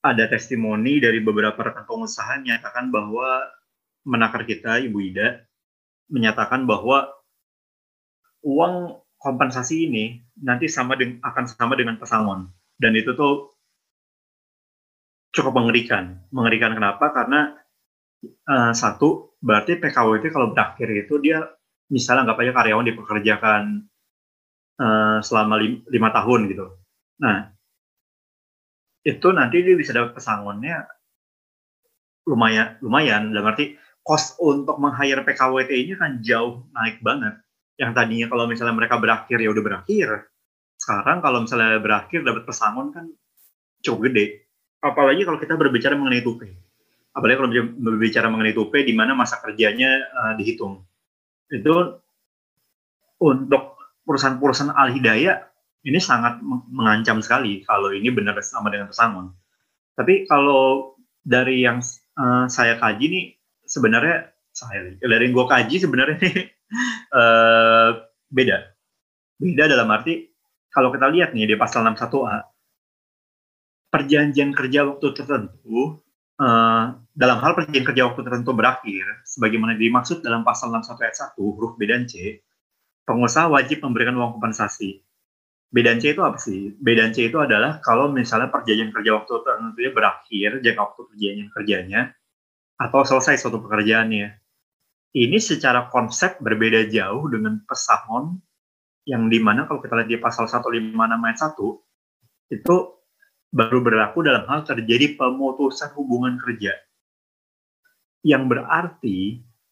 ada 0.02 0.24
testimoni 0.26 0.98
dari 0.98 1.22
beberapa 1.22 1.58
rekan 1.58 1.86
pengusaha 1.86 2.38
yang 2.38 2.42
menyatakan 2.46 2.90
bahwa 2.90 3.46
menakar 4.06 4.42
kita 4.46 4.82
Ibu 4.82 4.98
Ida 5.02 5.42
menyatakan 6.10 6.66
bahwa 6.66 7.10
uang 8.46 9.02
kompensasi 9.18 9.90
ini 9.90 10.22
nanti 10.38 10.70
sama 10.70 10.94
dengan, 10.94 11.18
akan 11.26 11.44
sama 11.50 11.74
dengan 11.74 11.98
pesangon 11.98 12.46
dan 12.76 12.92
itu 12.96 13.12
tuh 13.16 13.56
cukup 15.32 15.52
mengerikan. 15.52 16.24
Mengerikan 16.32 16.72
kenapa? 16.72 17.12
Karena 17.12 17.52
eh, 18.24 18.72
satu 18.72 19.36
berarti 19.40 19.76
PKWT 19.78 20.32
kalau 20.32 20.52
berakhir 20.52 20.88
itu 20.92 21.20
dia 21.20 21.44
misalnya 21.92 22.26
anggap 22.26 22.38
aja 22.42 22.52
karyawan 22.56 22.86
dipekerjakan 22.88 23.62
eh, 24.80 25.18
selama 25.24 25.54
lim- 25.60 25.84
lima 25.88 26.08
tahun 26.12 26.40
gitu. 26.50 26.66
Nah 27.22 27.52
itu 29.06 29.28
nanti 29.30 29.62
dia 29.62 29.76
bisa 29.78 29.94
dapat 29.94 30.18
pesangonnya 30.18 30.82
lumayan 32.26 32.74
lumayan 32.82 33.30
dalam 33.30 33.54
arti 33.54 33.78
cost 34.02 34.38
untuk 34.42 34.78
meng-hire 34.82 35.22
PKWT 35.22 35.70
ini 35.70 35.92
kan 35.98 36.18
jauh 36.22 36.66
naik 36.74 37.02
banget. 37.02 37.38
Yang 37.78 37.92
tadinya 37.92 38.26
kalau 38.30 38.44
misalnya 38.50 38.74
mereka 38.74 38.96
berakhir 38.98 39.38
ya 39.38 39.50
udah 39.50 39.62
berakhir. 39.62 40.08
Sekarang 40.76 41.24
kalau 41.24 41.42
misalnya 41.44 41.80
berakhir 41.80 42.22
dapat 42.22 42.44
pesangon 42.44 42.92
kan 42.92 43.08
cukup 43.82 44.12
gede. 44.12 44.46
Apalagi 44.84 45.24
kalau 45.24 45.38
kita 45.40 45.56
berbicara 45.56 45.96
mengenai 45.96 46.22
tupe. 46.22 46.46
Apalagi 47.16 47.36
kalau 47.40 47.50
berbicara 47.80 48.28
mengenai 48.28 48.52
tupe 48.52 48.84
di 48.84 48.92
mana 48.92 49.16
masa 49.16 49.40
kerjanya 49.40 49.90
eh, 50.04 50.32
dihitung. 50.36 50.84
Itu 51.48 52.04
untuk 53.16 53.80
perusahaan-perusahaan 54.04 54.76
al-hidayah 54.76 55.40
ini 55.86 55.96
sangat 55.96 56.42
meng- 56.44 56.68
mengancam 56.68 57.24
sekali 57.24 57.64
kalau 57.64 57.94
ini 57.94 58.12
benar 58.12 58.36
sama 58.44 58.68
dengan 58.68 58.92
pesangon. 58.92 59.32
Tapi 59.96 60.28
kalau 60.28 60.94
dari 61.24 61.64
yang 61.64 61.80
eh, 62.20 62.44
saya 62.52 62.76
kaji 62.76 63.06
nih 63.08 63.24
sebenarnya 63.64 64.30
saya 64.52 64.96
dari 65.00 65.22
yang 65.28 65.34
gue 65.36 65.46
kaji 65.48 65.76
sebenarnya 65.80 66.16
nih 66.20 66.36
eh, 67.20 67.90
beda. 68.28 68.56
Beda 69.36 69.64
dalam 69.68 69.88
arti 69.88 70.35
kalau 70.76 70.92
kita 70.92 71.08
lihat 71.08 71.32
nih 71.32 71.48
di 71.48 71.56
pasal 71.56 71.88
61A 71.88 72.52
perjanjian 73.88 74.52
kerja 74.52 74.84
waktu 74.84 75.06
tertentu 75.16 76.04
eh, 76.36 76.84
dalam 77.16 77.38
hal 77.40 77.56
perjanjian 77.56 77.86
kerja 77.88 78.02
waktu 78.12 78.20
tertentu 78.20 78.52
berakhir 78.52 79.24
sebagaimana 79.24 79.72
dimaksud 79.80 80.20
dalam 80.20 80.44
pasal 80.44 80.68
61 80.68 81.00
ayat 81.00 81.16
1 81.32 81.40
huruf 81.40 81.80
B 81.80 81.88
dan 81.88 82.04
C 82.04 82.44
pengusaha 83.08 83.48
wajib 83.48 83.80
memberikan 83.80 84.20
uang 84.20 84.36
kompensasi 84.36 85.06
B 85.74 85.82
dan 85.82 85.98
C 85.98 86.14
itu 86.14 86.22
apa 86.22 86.38
sih? 86.38 86.72
B 86.78 86.94
dan 86.94 87.10
C 87.10 87.26
itu 87.26 87.42
adalah 87.42 87.82
kalau 87.82 88.06
misalnya 88.08 88.54
perjanjian 88.54 88.94
kerja 88.94 89.18
waktu 89.18 89.32
tertentunya 89.42 89.90
berakhir, 89.90 90.50
jangka 90.62 90.80
waktu 90.80 91.00
perjanjian 91.10 91.50
kerjanya, 91.50 92.00
atau 92.78 93.02
selesai 93.02 93.42
suatu 93.42 93.58
pekerjaannya. 93.60 94.40
Ini 95.16 95.38
secara 95.40 95.88
konsep 95.90 96.38
berbeda 96.38 96.86
jauh 96.92 97.24
dengan 97.32 97.64
pesangon 97.64 98.40
yang 99.06 99.30
di 99.30 99.38
mana 99.38 99.70
kalau 99.70 99.78
kita 99.78 100.02
lihat 100.02 100.10
di 100.10 100.18
pasal 100.18 100.50
156 100.50 100.98
ayat 100.98 101.38
1, 101.38 102.58
itu 102.58 102.76
baru 103.54 103.78
berlaku 103.80 104.26
dalam 104.26 104.44
hal 104.50 104.66
terjadi 104.66 105.14
pemutusan 105.14 105.94
hubungan 105.94 106.36
kerja. 106.42 106.74
Yang 108.26 108.42
berarti 108.50 109.18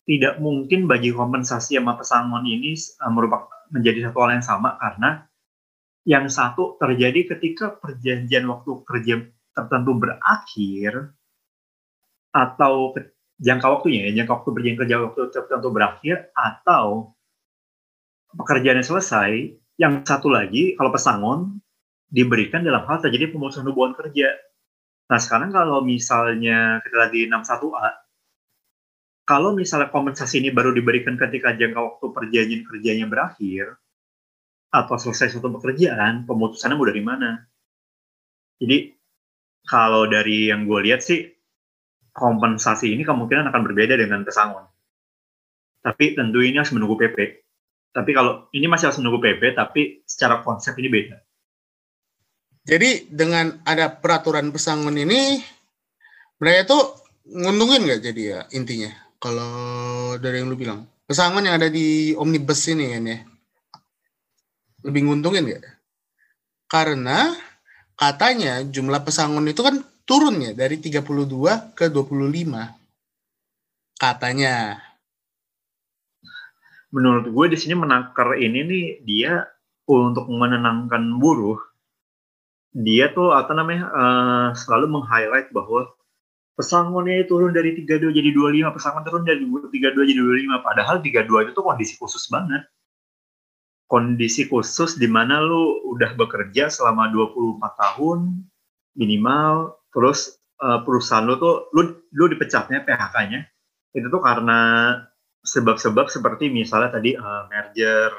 tidak 0.07 0.39
mungkin 0.39 0.87
bagi 0.87 1.11
kompensasi 1.11 1.81
sama 1.81 1.99
pesangon 1.99 2.47
ini 2.47 2.79
uh, 3.03 3.11
merupakan 3.11 3.51
menjadi 3.75 4.09
satu 4.09 4.19
hal 4.23 4.31
yang 4.39 4.47
sama 4.47 4.79
karena 4.79 5.11
yang 6.05 6.27
satu 6.29 6.77
terjadi 6.77 7.35
ketika 7.35 7.75
perjanjian 7.81 8.45
waktu 8.47 8.71
kerja 8.85 9.15
tertentu 9.57 9.93
berakhir 9.97 11.17
atau 12.31 12.93
jangka 13.41 13.67
waktunya 13.67 14.13
ya, 14.13 14.23
jangka 14.23 14.33
waktu 14.37 14.51
perjanjian 14.53 14.79
kerja 14.85 14.97
waktu 15.01 15.21
tertentu 15.33 15.69
berakhir 15.73 16.17
atau 16.37 17.17
pekerjaannya 18.35 18.85
selesai, 18.85 19.31
yang 19.81 20.07
satu 20.07 20.31
lagi 20.31 20.79
kalau 20.79 20.91
pesangon 20.95 21.59
diberikan 22.11 22.63
dalam 22.63 22.87
hal 22.87 23.03
terjadi 23.03 23.35
pemutusan 23.35 23.67
hubungan 23.67 23.99
kerja. 23.99 24.31
Nah 25.11 25.19
sekarang 25.19 25.51
kalau 25.51 25.83
misalnya 25.83 26.79
kita 26.87 27.11
di 27.11 27.27
61A, 27.27 27.91
kalau 29.25 29.57
misalnya 29.57 29.89
kompensasi 29.89 30.45
ini 30.45 30.53
baru 30.53 30.71
diberikan 30.77 31.17
ketika 31.17 31.57
jangka 31.57 31.81
waktu 31.81 32.07
perjanjian 32.13 32.63
kerjanya 32.69 33.07
berakhir 33.09 33.81
atau 34.69 34.97
selesai 35.01 35.33
suatu 35.33 35.49
pekerjaan, 35.59 36.29
pemutusannya 36.29 36.77
mau 36.77 36.87
dari 36.87 37.03
mana? 37.03 37.31
Jadi 38.61 38.93
kalau 39.65 40.05
dari 40.07 40.53
yang 40.53 40.69
gue 40.69 40.81
lihat 40.85 41.01
sih 41.01 41.25
kompensasi 42.15 42.95
ini 42.95 43.03
kemungkinan 43.03 43.51
akan 43.51 43.63
berbeda 43.65 43.99
dengan 43.99 44.23
pesangon. 44.23 44.69
Tapi 45.83 46.15
tentu 46.17 46.41
ini 46.41 46.61
harus 46.61 46.73
menunggu 46.73 46.97
PP. 46.97 47.45
Tapi 47.95 48.11
kalau 48.11 48.51
ini 48.51 48.67
masih 48.67 48.91
harus 48.91 48.99
menunggu 48.99 49.23
PP, 49.23 49.55
tapi 49.55 50.03
secara 50.03 50.43
konsep 50.43 50.75
ini 50.83 50.91
beda. 50.91 51.17
Jadi 52.67 53.07
dengan 53.07 53.63
ada 53.63 53.87
peraturan 53.87 54.51
pesangon 54.51 54.99
ini, 54.99 55.39
mereka 56.43 56.75
itu 56.75 56.79
nguntungin 57.31 57.87
nggak 57.87 58.03
jadi 58.03 58.23
ya 58.27 58.41
intinya? 58.51 58.91
Kalau 59.23 59.55
dari 60.19 60.43
yang 60.43 60.51
lu 60.51 60.59
bilang, 60.59 60.91
pesangon 61.07 61.47
yang 61.47 61.55
ada 61.55 61.71
di 61.71 62.19
omnibus 62.19 62.67
ini 62.67 62.99
kan 62.99 63.05
ya, 63.07 63.19
lebih 64.91 65.07
nguntungin 65.07 65.47
nggak? 65.47 65.65
Karena 66.67 67.31
katanya 67.95 68.59
jumlah 68.67 69.07
pesangon 69.07 69.47
itu 69.47 69.63
kan 69.63 69.79
turun 70.03 70.43
ya 70.43 70.51
dari 70.51 70.83
32 70.83 71.79
ke 71.79 71.87
25. 71.95 72.75
Katanya. 73.95 74.83
Menurut 76.95 77.27
gue 77.27 77.47
di 77.51 77.59
sini 77.59 77.75
menakar 77.75 78.39
ini 78.39 78.63
nih 78.63 78.87
dia 79.03 79.43
untuk 79.91 80.31
menenangkan 80.31 81.19
buruh. 81.19 81.59
Dia 82.75 83.11
tuh 83.11 83.35
apa 83.35 83.51
namanya 83.55 83.91
uh, 83.91 84.49
selalu 84.55 84.99
meng-highlight 84.99 85.51
bahwa 85.51 85.91
pesangonnya 86.55 87.27
turun 87.27 87.51
dari 87.51 87.75
32 87.75 88.15
jadi 88.15 88.31
25, 88.31 88.75
pesangon 88.79 89.03
turun 89.03 89.27
dari 89.27 89.43
32 89.43 90.11
jadi 90.11 90.21
25. 90.23 90.63
Padahal 90.63 90.97
32 91.03 91.51
itu 91.51 91.53
tuh 91.55 91.65
kondisi 91.67 91.95
khusus 91.99 92.31
banget. 92.31 92.63
Kondisi 93.91 94.47
khusus 94.47 94.95
di 94.99 95.11
mana 95.11 95.43
lu 95.43 95.83
udah 95.95 96.15
bekerja 96.15 96.71
selama 96.71 97.11
24 97.11 97.59
tahun 97.79 98.43
minimal, 98.95 99.79
terus 99.91 100.39
uh, 100.63 100.83
perusahaan 100.83 101.27
lu 101.27 101.39
tuh 101.39 101.71
lu 101.75 101.95
lu 102.15 102.25
dipecatnya 102.31 102.87
PHK-nya 102.87 103.51
itu 103.95 104.07
tuh 104.11 104.23
karena 104.23 104.59
sebab-sebab 105.45 106.09
seperti 106.09 106.49
misalnya 106.49 106.97
tadi 106.97 107.13
uh, 107.15 107.45
merger 107.53 108.11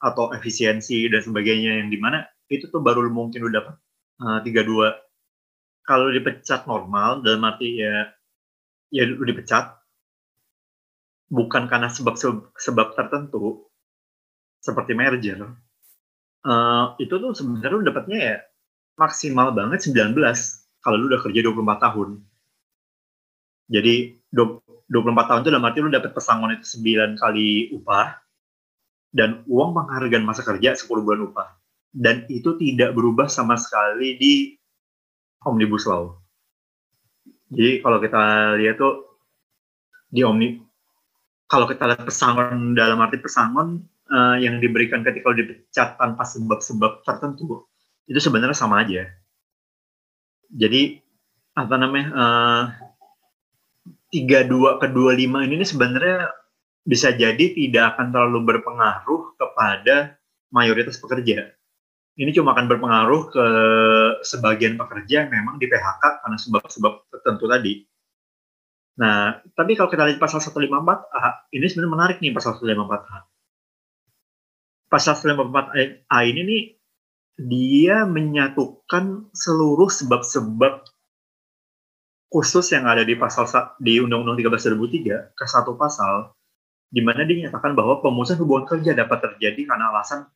atau 0.00 0.32
efisiensi 0.32 1.08
dan 1.08 1.20
sebagainya 1.20 1.84
yang 1.84 1.88
di 1.92 1.98
mana 2.00 2.24
itu 2.48 2.68
tuh 2.72 2.80
baru 2.80 3.08
mungkin 3.12 3.44
udah 3.44 3.54
dapat 3.60 3.74
uh, 4.24 4.40
32 4.40 5.86
kalau 5.86 6.08
dipecat 6.10 6.64
normal 6.64 7.20
dalam 7.20 7.44
arti 7.44 7.80
ya 7.80 8.08
ya 8.88 9.02
lu 9.04 9.20
dipecat 9.22 9.76
bukan 11.28 11.68
karena 11.68 11.92
sebab 11.92 12.16
sebab 12.56 12.96
tertentu 12.96 13.66
seperti 14.62 14.96
merger 14.96 15.44
uh, 16.46 16.96
itu 16.96 17.12
tuh 17.12 17.34
sebenarnya 17.34 17.70
lu 17.76 17.84
dapatnya 17.84 18.18
ya 18.18 18.36
maksimal 18.96 19.52
banget 19.52 19.92
19 19.92 20.16
kalau 20.80 20.96
lu 20.96 21.10
udah 21.10 21.20
kerja 21.20 21.40
24 21.42 21.84
tahun. 21.84 22.08
Jadi 23.66 23.94
24 24.90 25.28
tahun 25.28 25.40
itu 25.42 25.50
dalam 25.50 25.66
arti 25.66 25.78
lu 25.82 25.90
dapat 25.90 26.12
pesangon 26.14 26.54
itu 26.54 26.78
9 26.78 27.18
kali 27.18 27.74
upah 27.74 28.14
dan 29.10 29.42
uang 29.50 29.74
penghargaan 29.74 30.22
masa 30.22 30.46
kerja 30.46 30.78
10 30.78 30.86
bulan 31.02 31.26
upah 31.26 31.48
dan 31.96 32.28
itu 32.28 32.54
tidak 32.60 32.92
berubah 32.92 33.26
sama 33.26 33.56
sekali 33.56 34.20
di 34.20 34.34
omnibus 35.48 35.88
law. 35.88 36.12
Jadi 37.48 37.80
kalau 37.80 37.98
kita 38.02 38.54
lihat 38.60 38.76
tuh 38.76 39.22
di 40.10 40.20
omni, 40.26 40.60
kalau 41.46 41.64
kita 41.64 41.86
lihat 41.88 42.02
pesangon 42.04 42.74
dalam 42.74 42.98
arti 43.00 43.22
pesangon 43.22 43.80
uh, 44.10 44.36
yang 44.36 44.58
diberikan 44.58 45.06
ketika 45.06 45.30
dipecat 45.32 45.88
tanpa 45.96 46.26
sebab-sebab 46.26 47.06
tertentu 47.06 47.64
itu 48.06 48.18
sebenarnya 48.18 48.54
sama 48.54 48.82
aja. 48.82 49.06
Jadi 50.52 51.02
apa 51.56 51.74
namanya 51.80 52.06
uh, 52.12 52.62
dua 54.48 54.78
ke 54.78 54.86
dua 54.90 55.12
lima 55.14 55.42
ini 55.42 55.66
sebenarnya 55.66 56.30
bisa 56.86 57.10
jadi 57.10 57.54
tidak 57.54 57.96
akan 57.96 58.14
terlalu 58.14 58.54
berpengaruh 58.54 59.34
kepada 59.34 60.16
mayoritas 60.54 61.02
pekerja 61.02 61.56
ini 62.16 62.32
cuma 62.32 62.56
akan 62.56 62.64
berpengaruh 62.64 63.22
ke 63.28 63.46
sebagian 64.24 64.80
pekerja 64.80 65.28
yang 65.28 65.30
memang 65.36 65.60
di 65.60 65.68
PHK 65.68 66.24
karena 66.24 66.38
sebab-sebab 66.40 66.92
tertentu 67.12 67.44
tadi. 67.44 67.84
Nah, 68.96 69.36
tapi 69.52 69.76
kalau 69.76 69.92
kita 69.92 70.08
lihat 70.08 70.16
pasal 70.16 70.40
154A, 70.40 71.52
ini 71.52 71.68
sebenarnya 71.68 71.92
menarik 71.92 72.16
nih 72.24 72.32
pasal 72.32 72.56
154A. 72.56 73.16
Pasal 74.88 75.14
154A 75.20 76.18
ini 76.24 76.40
nih, 76.40 76.62
dia 77.36 78.08
menyatukan 78.08 79.28
seluruh 79.36 79.92
sebab-sebab 79.92 80.88
khusus 82.26 82.66
yang 82.74 82.84
ada 82.90 83.06
di 83.06 83.14
pasal 83.14 83.46
di 83.78 84.02
Undang-Undang 84.02 84.42
13 84.42 84.76
2003 84.76 85.38
ke 85.38 85.44
satu 85.46 85.78
pasal, 85.78 86.34
di 86.90 87.00
mana 87.02 87.22
dia 87.22 87.46
menyatakan 87.46 87.74
bahwa 87.78 88.02
pemutusan 88.02 88.42
hubungan 88.42 88.66
kerja 88.66 88.94
dapat 88.94 89.18
terjadi 89.22 89.70
karena 89.70 89.94
alasan 89.94 90.26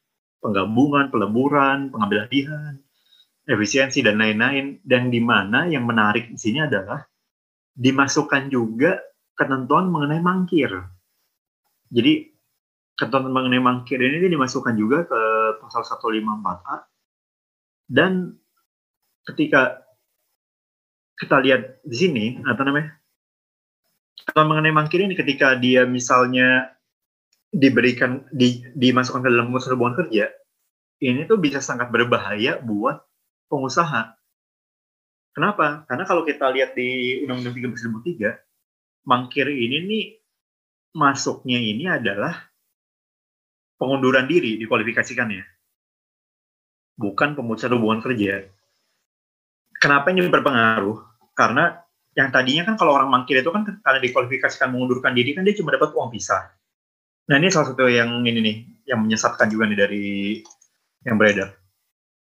penggabungan, 0.40 1.12
peleburan, 1.12 1.90
pengambilan 1.92 2.26
alihan, 2.30 2.74
efisiensi 3.46 4.00
dan 4.00 4.22
lain-lain. 4.22 4.80
Dan 4.82 5.10
di 5.10 5.20
mana 5.20 5.66
yang 5.66 5.84
menarik 5.84 6.30
di 6.30 6.38
sini 6.38 6.62
adalah 6.62 7.02
dimasukkan 7.74 8.50
juga 8.50 8.98
ketentuan 9.34 9.90
mengenai 9.90 10.22
mangkir. 10.22 10.70
Jadi 11.90 12.30
ketentuan 12.94 13.32
mengenai 13.32 13.62
mangkir 13.64 13.96
ini 13.96 14.28
dimasukkan 14.28 14.76
juga 14.76 15.08
ke 15.08 15.20
pasal 15.64 15.82
154A 15.82 16.76
dan 17.90 18.36
ketika 19.26 19.82
kita 21.20 21.36
lihat 21.44 21.84
di 21.84 21.96
sini 21.96 22.24
apa 22.48 22.64
namanya 22.64 22.96
ketentuan 24.16 24.48
mengenai 24.48 24.72
mangkir 24.72 25.04
ini 25.04 25.12
ketika 25.12 25.52
dia 25.60 25.84
misalnya 25.84 26.72
diberikan 27.52 28.24
di, 28.32 28.64
dimasukkan 28.72 29.26
ke 29.26 29.28
dalam 29.28 29.52
hubungan 29.52 29.96
kerja 30.00 30.32
ini 31.00 31.24
tuh 31.24 31.40
bisa 31.40 31.64
sangat 31.64 31.88
berbahaya 31.88 32.60
buat 32.60 33.00
pengusaha. 33.48 34.14
Kenapa? 35.32 35.88
Karena 35.88 36.04
kalau 36.04 36.28
kita 36.28 36.52
lihat 36.52 36.76
di 36.76 37.20
Undang-Undang 37.24 37.72
13 37.72 39.08
mangkir 39.08 39.48
ini 39.48 39.76
nih 39.88 40.04
masuknya 40.92 41.56
ini 41.56 41.88
adalah 41.88 42.36
pengunduran 43.80 44.28
diri 44.28 44.60
dikualifikasikannya. 44.60 45.40
Bukan 47.00 47.32
pemutusan 47.32 47.72
hubungan 47.80 48.04
kerja. 48.04 48.44
Kenapa 49.80 50.12
ini 50.12 50.28
berpengaruh? 50.28 51.09
Karena 51.40 51.72
yang 52.12 52.28
tadinya 52.28 52.68
kan 52.68 52.76
kalau 52.76 53.00
orang 53.00 53.08
mangkir 53.08 53.40
itu 53.40 53.48
kan 53.48 53.64
karena 53.64 53.96
dikualifikasikan 54.04 54.68
mengundurkan 54.76 55.16
diri 55.16 55.32
kan 55.32 55.40
dia 55.40 55.56
cuma 55.56 55.72
dapat 55.72 55.88
uang 55.96 56.12
pisah. 56.12 56.52
Nah 57.32 57.40
ini 57.40 57.48
salah 57.48 57.72
satu 57.72 57.88
yang 57.88 58.20
ini 58.28 58.40
nih, 58.44 58.56
yang 58.92 59.00
menyesatkan 59.00 59.48
juga 59.48 59.64
nih 59.64 59.78
dari 59.80 60.06
yang 61.08 61.16
beredar. 61.16 61.56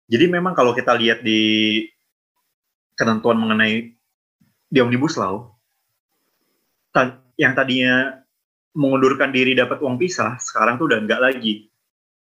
Jadi 0.08 0.32
memang 0.32 0.56
kalau 0.56 0.72
kita 0.72 0.96
lihat 0.96 1.28
di 1.28 1.84
ketentuan 2.96 3.36
mengenai 3.36 3.92
di 4.72 4.80
Omnibus 4.80 5.20
Law, 5.20 5.60
yang 7.36 7.52
tadinya 7.52 8.16
mengundurkan 8.72 9.36
diri 9.36 9.58
dapat 9.60 9.84
uang 9.84 10.00
pisah, 10.00 10.40
sekarang 10.40 10.80
tuh 10.80 10.88
udah 10.88 11.04
enggak 11.04 11.20
lagi. 11.20 11.68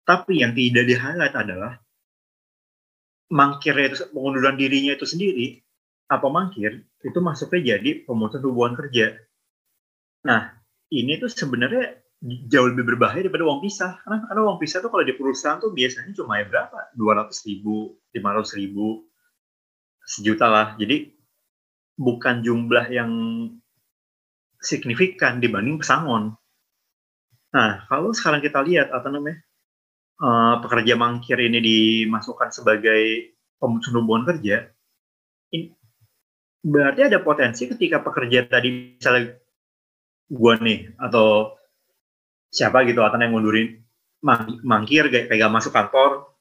Tapi 0.08 0.39
yang 0.39 0.56
tidak 0.56 0.88
di 0.88 0.95
highlight 0.95 1.36
adalah 1.36 1.76
mangkirnya 3.28 3.91
itu 3.91 4.08
pengunduran 4.15 4.56
dirinya 4.56 4.95
itu 4.95 5.04
sendiri 5.04 5.66
apa 6.08 6.28
mangkir 6.32 6.88
itu 7.04 7.20
masuknya 7.20 7.76
jadi 7.78 8.08
pemutusan 8.08 8.43
hubungan 8.48 8.80
kerja. 8.80 9.15
Nah, 10.24 10.56
ini 10.91 11.20
tuh 11.20 11.28
sebenarnya 11.32 12.00
jauh 12.24 12.74
lebih 12.74 12.96
berbahaya 12.96 13.28
daripada 13.28 13.46
uang 13.46 13.62
pisah. 13.62 14.02
Karena, 14.02 14.26
karena 14.26 14.41
uang 14.48 14.60
pisah 14.60 14.80
tuh 14.82 14.89
kalau 14.89 15.04
di 15.06 15.13
perusahaan 15.13 15.60
tuh 15.62 15.72
biasanya 15.76 16.12
cuma 16.17 16.41
ya 16.41 16.46
berapa? 16.50 16.96
200 16.96 17.48
ribu, 17.48 18.00
500 18.15 18.60
ribu, 18.60 18.88
sejuta 20.08 20.48
lah. 20.50 20.67
Jadi 20.80 21.13
bukan 22.00 22.41
jumlah 22.41 22.86
yang 22.89 23.12
signifikan 24.63 25.38
dibanding 25.38 25.78
pesangon. 25.78 26.34
Nah, 27.54 27.86
kalau 27.88 28.12
sekarang 28.12 28.41
kita 28.41 28.60
lihat 28.65 28.89
apa 28.91 29.08
namanya 29.08 29.39
uh, 30.22 30.60
pekerja 30.65 30.98
mangkir 30.98 31.38
ini 31.38 31.60
dimasukkan 31.62 32.50
sebagai 32.52 33.34
pemutusan 33.58 33.98
hubungan 33.98 34.26
kerja, 34.36 34.70
ini, 35.54 35.76
berarti 36.63 37.02
ada 37.06 37.20
potensi 37.22 37.70
ketika 37.70 38.02
pekerja 38.02 38.48
tadi 38.50 38.98
misalnya 38.98 39.38
gua 40.28 40.60
nih 40.60 40.93
atau 41.00 41.56
siapa 42.52 42.84
gitu 42.88 43.04
atau 43.04 43.20
yang 43.20 43.36
ngundurin 43.36 43.80
mang, 44.24 44.60
mangkir 44.63 45.08
kayak 45.12 45.30
gak 45.32 45.54
masuk 45.54 45.72
kantor 45.72 46.34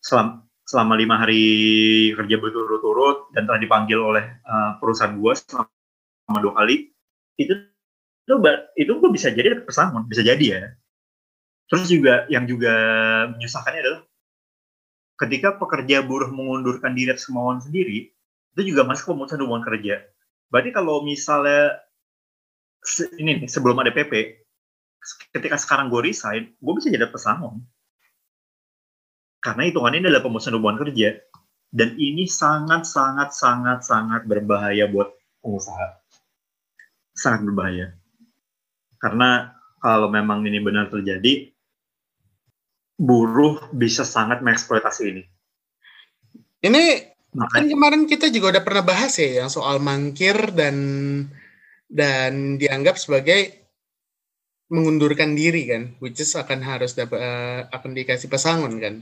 selama 0.00 0.44
selama 0.64 0.94
lima 0.94 1.16
hari 1.18 1.44
kerja 2.14 2.36
berturut-turut 2.38 3.34
dan 3.34 3.44
telah 3.46 3.58
dipanggil 3.58 3.98
oleh 3.98 4.24
uh, 4.46 4.78
perusahaan 4.78 5.18
gua 5.18 5.34
selama 5.34 6.38
dua 6.38 6.54
kali 6.62 6.94
itu 7.40 7.54
itu 8.30 8.34
itu 8.78 8.92
gue 8.94 9.10
bisa 9.10 9.34
jadi 9.34 9.66
pesangon 9.66 10.06
bisa 10.06 10.22
jadi 10.22 10.44
ya. 10.46 10.62
Terus 11.66 11.86
juga 11.90 12.26
yang 12.30 12.46
juga 12.46 12.74
menyusahkannya 13.34 13.80
adalah 13.82 14.02
ketika 15.18 15.58
pekerja 15.58 16.02
buruh 16.02 16.30
mengundurkan 16.30 16.94
diri 16.94 17.14
sendiri 17.18 18.10
itu 18.56 18.74
juga 18.74 18.82
masuk 18.86 19.14
pemutusan 19.14 19.42
hubungan 19.46 19.64
kerja. 19.66 20.02
Berarti 20.50 20.70
kalau 20.74 21.06
misalnya 21.06 21.78
ini 23.20 23.44
nih 23.44 23.48
sebelum 23.50 23.78
ada 23.78 23.94
PP 23.94 24.42
ketika 25.32 25.56
sekarang 25.56 25.88
gue 25.88 26.00
resign 26.10 26.50
gue 26.58 26.72
bisa 26.76 26.90
jadi 26.90 27.06
pesangon. 27.08 27.62
Karena 29.40 29.64
hitungannya 29.64 30.04
ini 30.04 30.06
adalah 30.12 30.24
pemutusan 30.26 30.56
hubungan 30.58 30.80
kerja. 30.84 31.16
Dan 31.70 31.94
ini 31.96 32.26
sangat 32.26 32.82
sangat 32.82 33.30
sangat 33.30 33.86
sangat 33.86 34.26
berbahaya 34.26 34.90
buat 34.90 35.14
pengusaha. 35.40 36.02
Sangat 37.14 37.46
berbahaya. 37.46 37.94
Karena 39.00 39.54
kalau 39.80 40.12
memang 40.12 40.44
ini 40.44 40.60
benar 40.60 40.92
terjadi 40.92 41.48
buruh 43.00 43.72
bisa 43.72 44.04
sangat 44.04 44.44
mengeksploitasi 44.44 45.02
ini. 45.08 45.24
Ini 46.60 46.84
kan 47.30 47.64
kemarin 47.70 48.10
kita 48.10 48.26
juga 48.34 48.58
udah 48.58 48.62
pernah 48.66 48.82
bahas 48.82 49.14
ya 49.14 49.44
yang 49.44 49.50
soal 49.50 49.78
mangkir 49.78 50.50
dan 50.50 50.76
dan 51.86 52.58
dianggap 52.58 52.98
sebagai 52.98 53.60
mengundurkan 54.70 55.34
diri 55.34 55.66
kan, 55.66 55.82
which 55.98 56.22
is 56.22 56.30
akan 56.38 56.62
harus 56.62 56.94
dapat 56.94 57.18
uh, 57.18 57.66
akan 57.74 57.90
dikasih 57.90 58.30
pesangon 58.30 58.78
kan. 58.78 58.94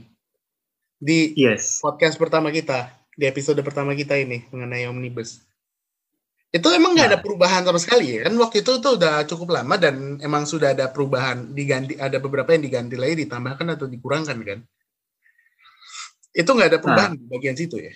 Di 0.97 1.37
yes. 1.37 1.79
podcast 1.79 2.17
pertama 2.17 2.49
kita, 2.49 2.89
di 3.13 3.29
episode 3.29 3.61
pertama 3.61 3.93
kita 3.93 4.17
ini 4.17 4.49
mengenai 4.49 4.89
omnibus. 4.89 5.45
Itu 6.49 6.73
emang 6.73 6.97
nggak 6.97 7.07
nah. 7.07 7.13
ada 7.13 7.21
perubahan 7.21 7.61
sama 7.61 7.77
sekali 7.77 8.17
ya 8.17 8.25
kan 8.25 8.33
waktu 8.41 8.65
itu 8.65 8.81
tuh 8.81 8.97
udah 8.97 9.21
cukup 9.29 9.53
lama 9.53 9.77
dan 9.77 10.17
emang 10.17 10.49
sudah 10.49 10.73
ada 10.73 10.89
perubahan 10.89 11.53
diganti 11.53 11.93
ada 12.01 12.17
beberapa 12.17 12.57
yang 12.57 12.65
diganti 12.65 12.97
lagi 12.97 13.29
ditambahkan 13.29 13.77
atau 13.77 13.85
dikurangkan 13.85 14.37
kan. 14.41 14.59
Itu 16.33 16.49
nggak 16.57 16.69
ada 16.73 16.79
perubahan 16.81 17.13
nah, 17.13 17.21
di 17.21 17.25
bagian 17.29 17.53
situ 17.53 17.77
ya. 17.77 17.93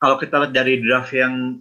Kalau 0.00 0.16
kita 0.16 0.34
lihat 0.40 0.52
dari 0.56 0.80
draft 0.80 1.12
yang 1.12 1.60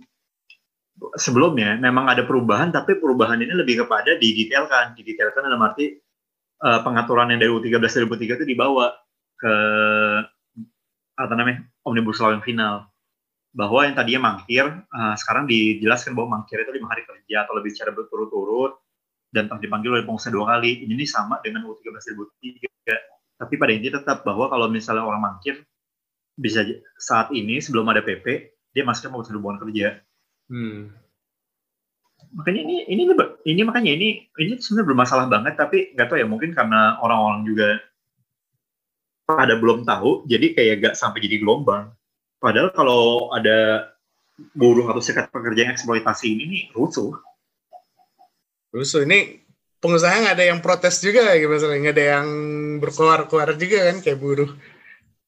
sebelumnya 1.19 1.75
memang 1.75 2.07
ada 2.07 2.23
perubahan 2.23 2.71
tapi 2.71 2.95
perubahan 2.95 3.39
ini 3.39 3.51
lebih 3.51 3.83
kepada 3.83 4.15
didetailkan. 4.15 4.95
Didetailkan 4.95 5.43
dalam 5.43 5.59
arti 5.59 5.99
uh, 6.63 6.79
pengaturan 6.79 7.35
yang 7.35 7.39
dari 7.43 7.51
U13 7.51 8.07
2003 8.07 8.39
itu 8.39 8.45
dibawa 8.47 8.95
ke 9.35 9.53
apa 11.19 11.33
namanya 11.35 11.67
omnibus 11.83 12.23
law 12.23 12.31
yang 12.31 12.43
final. 12.43 12.87
Bahwa 13.51 13.83
yang 13.83 13.99
tadinya 13.99 14.31
mangkir 14.31 14.65
uh, 14.71 15.15
sekarang 15.19 15.43
dijelaskan 15.43 16.15
bahwa 16.15 16.39
mangkir 16.39 16.63
itu 16.63 16.71
lima 16.71 16.87
hari 16.95 17.03
kerja 17.03 17.43
atau 17.43 17.59
lebih 17.59 17.75
secara 17.75 17.91
berturut-turut 17.91 18.79
dan 19.35 19.51
telah 19.51 19.59
dipanggil 19.59 19.99
oleh 19.99 20.07
pengusaha 20.07 20.31
dua 20.31 20.55
kali. 20.55 20.87
Ini 20.87 21.03
sama 21.03 21.43
dengan 21.43 21.67
U13 21.67 21.91
2003 22.15 22.69
tapi 23.39 23.55
pada 23.55 23.71
intinya 23.71 24.03
tetap 24.03 24.27
bahwa 24.27 24.51
kalau 24.51 24.67
misalnya 24.67 25.07
orang 25.07 25.23
mangkir 25.23 25.63
bisa 26.39 26.63
saat 26.95 27.35
ini 27.35 27.59
sebelum 27.59 27.83
ada 27.91 27.99
PP 27.99 28.25
dia 28.71 28.87
masuknya 28.87 29.11
mau 29.11 29.21
hubungan 29.21 29.59
kerja 29.59 29.99
Hmm. 30.49 30.89
Makanya 32.33 32.61
ini 32.65 32.75
ini 32.89 33.03
ini 33.45 33.61
makanya 33.63 33.91
ini 33.93 34.09
ini 34.37 34.53
sebenarnya 34.57 34.89
bermasalah 34.93 35.25
banget 35.29 35.53
tapi 35.55 35.93
nggak 35.93 36.09
tahu 36.09 36.17
ya 36.19 36.27
mungkin 36.27 36.51
karena 36.57 36.97
orang-orang 36.99 37.45
juga 37.45 37.69
pada 39.29 39.53
belum 39.61 39.85
tahu 39.85 40.25
jadi 40.25 40.57
kayak 40.57 40.75
gak 40.81 40.95
sampai 40.97 41.21
jadi 41.21 41.37
gelombang. 41.41 41.93
Padahal 42.41 42.73
kalau 42.73 43.29
ada 43.29 43.89
buruh 44.57 44.89
atau 44.89 45.01
serikat 45.05 45.29
pekerja 45.29 45.69
yang 45.69 45.73
eksploitasi 45.77 46.33
ini 46.33 46.43
nih 46.49 46.63
rusuh. 46.73 47.13
Rusuh 48.73 49.05
ini 49.05 49.45
pengusaha 49.77 50.11
nggak 50.11 50.35
ada 50.37 50.45
yang 50.49 50.59
protes 50.65 51.01
juga 51.01 51.33
gitu 51.37 51.49
misalnya 51.49 51.77
nggak 51.87 51.95
ada 51.95 52.05
yang 52.19 52.27
berkeluar-keluar 52.81 53.53
juga 53.55 53.89
kan 53.89 53.97
kayak 54.03 54.19
buruh 54.19 54.49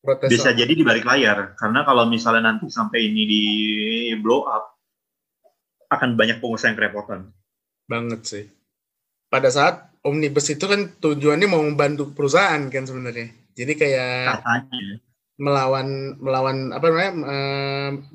protes. 0.01 0.27
Bisa 0.33 0.51
jadi 0.51 0.73
di 0.73 0.81
balik 0.81 1.05
layar 1.05 1.53
karena 1.55 1.85
kalau 1.85 2.09
misalnya 2.09 2.51
nanti 2.51 2.67
sampai 2.67 3.05
ini 3.07 3.23
di 3.29 3.43
blow 4.19 4.49
up 4.49 4.75
akan 5.93 6.17
banyak 6.17 6.41
pengusaha 6.41 6.73
yang 6.73 6.77
kerepotan. 6.77 7.29
Banget 7.85 8.21
sih. 8.25 8.45
Pada 9.31 9.47
saat 9.47 9.93
omnibus 10.01 10.49
itu 10.51 10.65
kan 10.65 10.91
tujuannya 10.97 11.47
mau 11.47 11.61
membantu 11.61 12.11
perusahaan 12.11 12.59
kan 12.67 12.83
sebenarnya. 12.83 13.31
Jadi 13.53 13.73
kayak 13.75 14.41
Katanya. 14.41 14.99
melawan 15.39 16.17
melawan 16.19 16.57
apa 16.71 16.85
namanya 16.87 17.11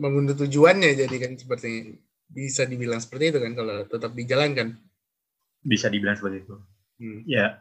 membunuh 0.01 0.35
tujuannya 0.37 0.97
jadi 0.97 1.17
kan 1.21 1.33
seperti 1.37 2.01
bisa 2.27 2.67
dibilang 2.67 2.99
seperti 2.99 3.31
itu 3.31 3.39
kan 3.39 3.53
kalau 3.55 3.85
tetap 3.87 4.13
dijalankan. 4.17 4.77
Bisa 5.63 5.93
dibilang 5.93 6.17
seperti 6.17 6.47
itu. 6.47 6.57
Hmm. 6.97 7.21
Ya, 7.29 7.61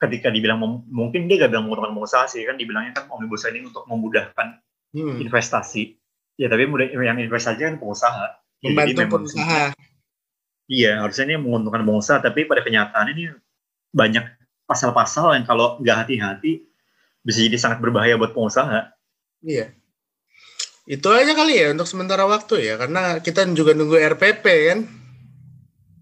ketika 0.00 0.32
dibilang 0.32 0.58
mungkin 0.88 1.28
dia 1.28 1.44
gak 1.44 1.52
bilang 1.52 1.68
menguntungkan 1.68 1.92
pengusaha 1.92 2.24
sih 2.24 2.42
kan 2.48 2.56
dibilangnya 2.56 2.96
kan 2.96 3.04
omnibus 3.12 3.44
ini 3.44 3.68
untuk 3.68 3.84
memudahkan 3.84 4.64
hmm. 4.96 5.20
investasi. 5.20 6.00
Ya 6.40 6.48
tapi 6.48 6.64
yang 6.96 7.20
investasi 7.20 7.60
kan 7.60 7.76
pengusaha 7.76 8.40
membantu 8.64 9.20
pengusaha. 9.20 9.76
Iya, 10.70 11.02
harusnya 11.02 11.34
ini 11.34 11.36
menguntungkan 11.42 11.82
pengusaha, 11.82 12.22
tapi 12.22 12.46
pada 12.46 12.62
kenyataan 12.62 13.10
ini 13.10 13.34
banyak 13.90 14.22
pasal-pasal 14.70 15.34
yang 15.34 15.42
kalau 15.42 15.82
nggak 15.82 16.06
hati-hati 16.06 16.62
bisa 17.26 17.42
jadi 17.42 17.58
sangat 17.58 17.82
berbahaya 17.82 18.14
buat 18.14 18.30
pengusaha. 18.30 18.94
Iya. 19.42 19.74
Itu 20.86 21.10
aja 21.10 21.34
kali 21.34 21.58
ya 21.58 21.74
untuk 21.74 21.90
sementara 21.90 22.22
waktu 22.22 22.70
ya, 22.70 22.78
karena 22.78 23.18
kita 23.18 23.50
juga 23.50 23.74
nunggu 23.74 23.98
RPP 24.14 24.44
kan. 24.46 24.78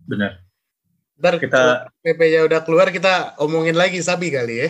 Benar. 0.04 0.47
Ntar 1.18 1.34
kita 1.42 1.90
RPP-nya 2.06 2.46
udah 2.46 2.60
keluar, 2.62 2.94
kita 2.94 3.34
omongin 3.42 3.74
lagi 3.74 3.98
Sabi 3.98 4.30
kali 4.30 4.54
ya. 4.62 4.68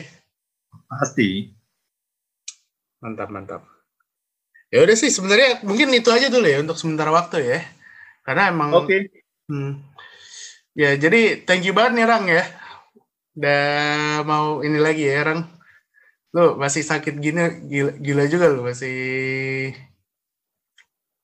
Pasti. 0.89 1.53
Mantap, 3.05 3.29
mantap. 3.29 3.63
Ya 4.73 4.81
udah 4.81 4.97
sih, 4.97 5.13
sebenarnya 5.13 5.61
mungkin 5.61 5.93
itu 5.93 6.09
aja 6.09 6.33
dulu 6.33 6.49
ya 6.49 6.65
untuk 6.65 6.81
sementara 6.81 7.13
waktu 7.13 7.45
ya. 7.45 7.61
Karena 8.25 8.49
emang 8.49 8.73
Oke. 8.73 8.89
Okay. 8.89 9.01
Hmm, 9.49 9.81
ya, 10.77 10.93
jadi 10.97 11.45
thank 11.45 11.65
you 11.65 11.73
banget 11.73 12.01
nih 12.01 12.07
Rang 12.09 12.25
ya. 12.29 12.45
Udah 13.37 13.65
mau 14.25 14.61
ini 14.61 14.77
lagi 14.81 15.09
ya 15.09 15.25
Rang. 15.25 15.41
Lu 16.37 16.61
masih 16.61 16.85
sakit 16.85 17.17
gini 17.17 17.65
gila, 17.69 17.93
gila 17.97 18.25
juga 18.29 18.53
lu 18.53 18.61
masih 18.65 18.97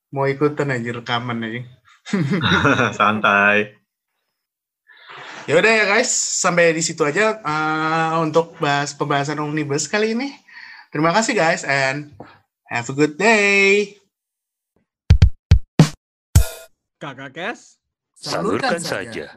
mau 0.09 0.25
ikutan 0.25 0.73
aja 0.73 0.89
rekaman 0.89 1.45
aja. 1.45 1.61
Santai. 2.97 3.84
Ya 5.45 5.61
udah 5.61 5.69
ya 5.69 5.85
guys, 5.85 6.09
sampai 6.41 6.73
di 6.73 6.81
situ 6.81 7.05
aja 7.05 7.37
uh, 7.45 8.17
untuk 8.25 8.57
bahas 8.57 8.97
pembahasan 8.97 9.37
omnibus 9.37 9.85
kali 9.85 10.17
ini. 10.17 10.33
Terima 10.89 11.13
kasih 11.13 11.37
guys 11.37 11.61
and 11.61 12.09
have 12.65 12.89
a 12.89 12.95
good 12.97 13.13
day. 13.13 13.93
Kakak 16.97 17.37
Kes, 17.37 17.77
salurkan 18.17 18.81
saja. 18.81 19.29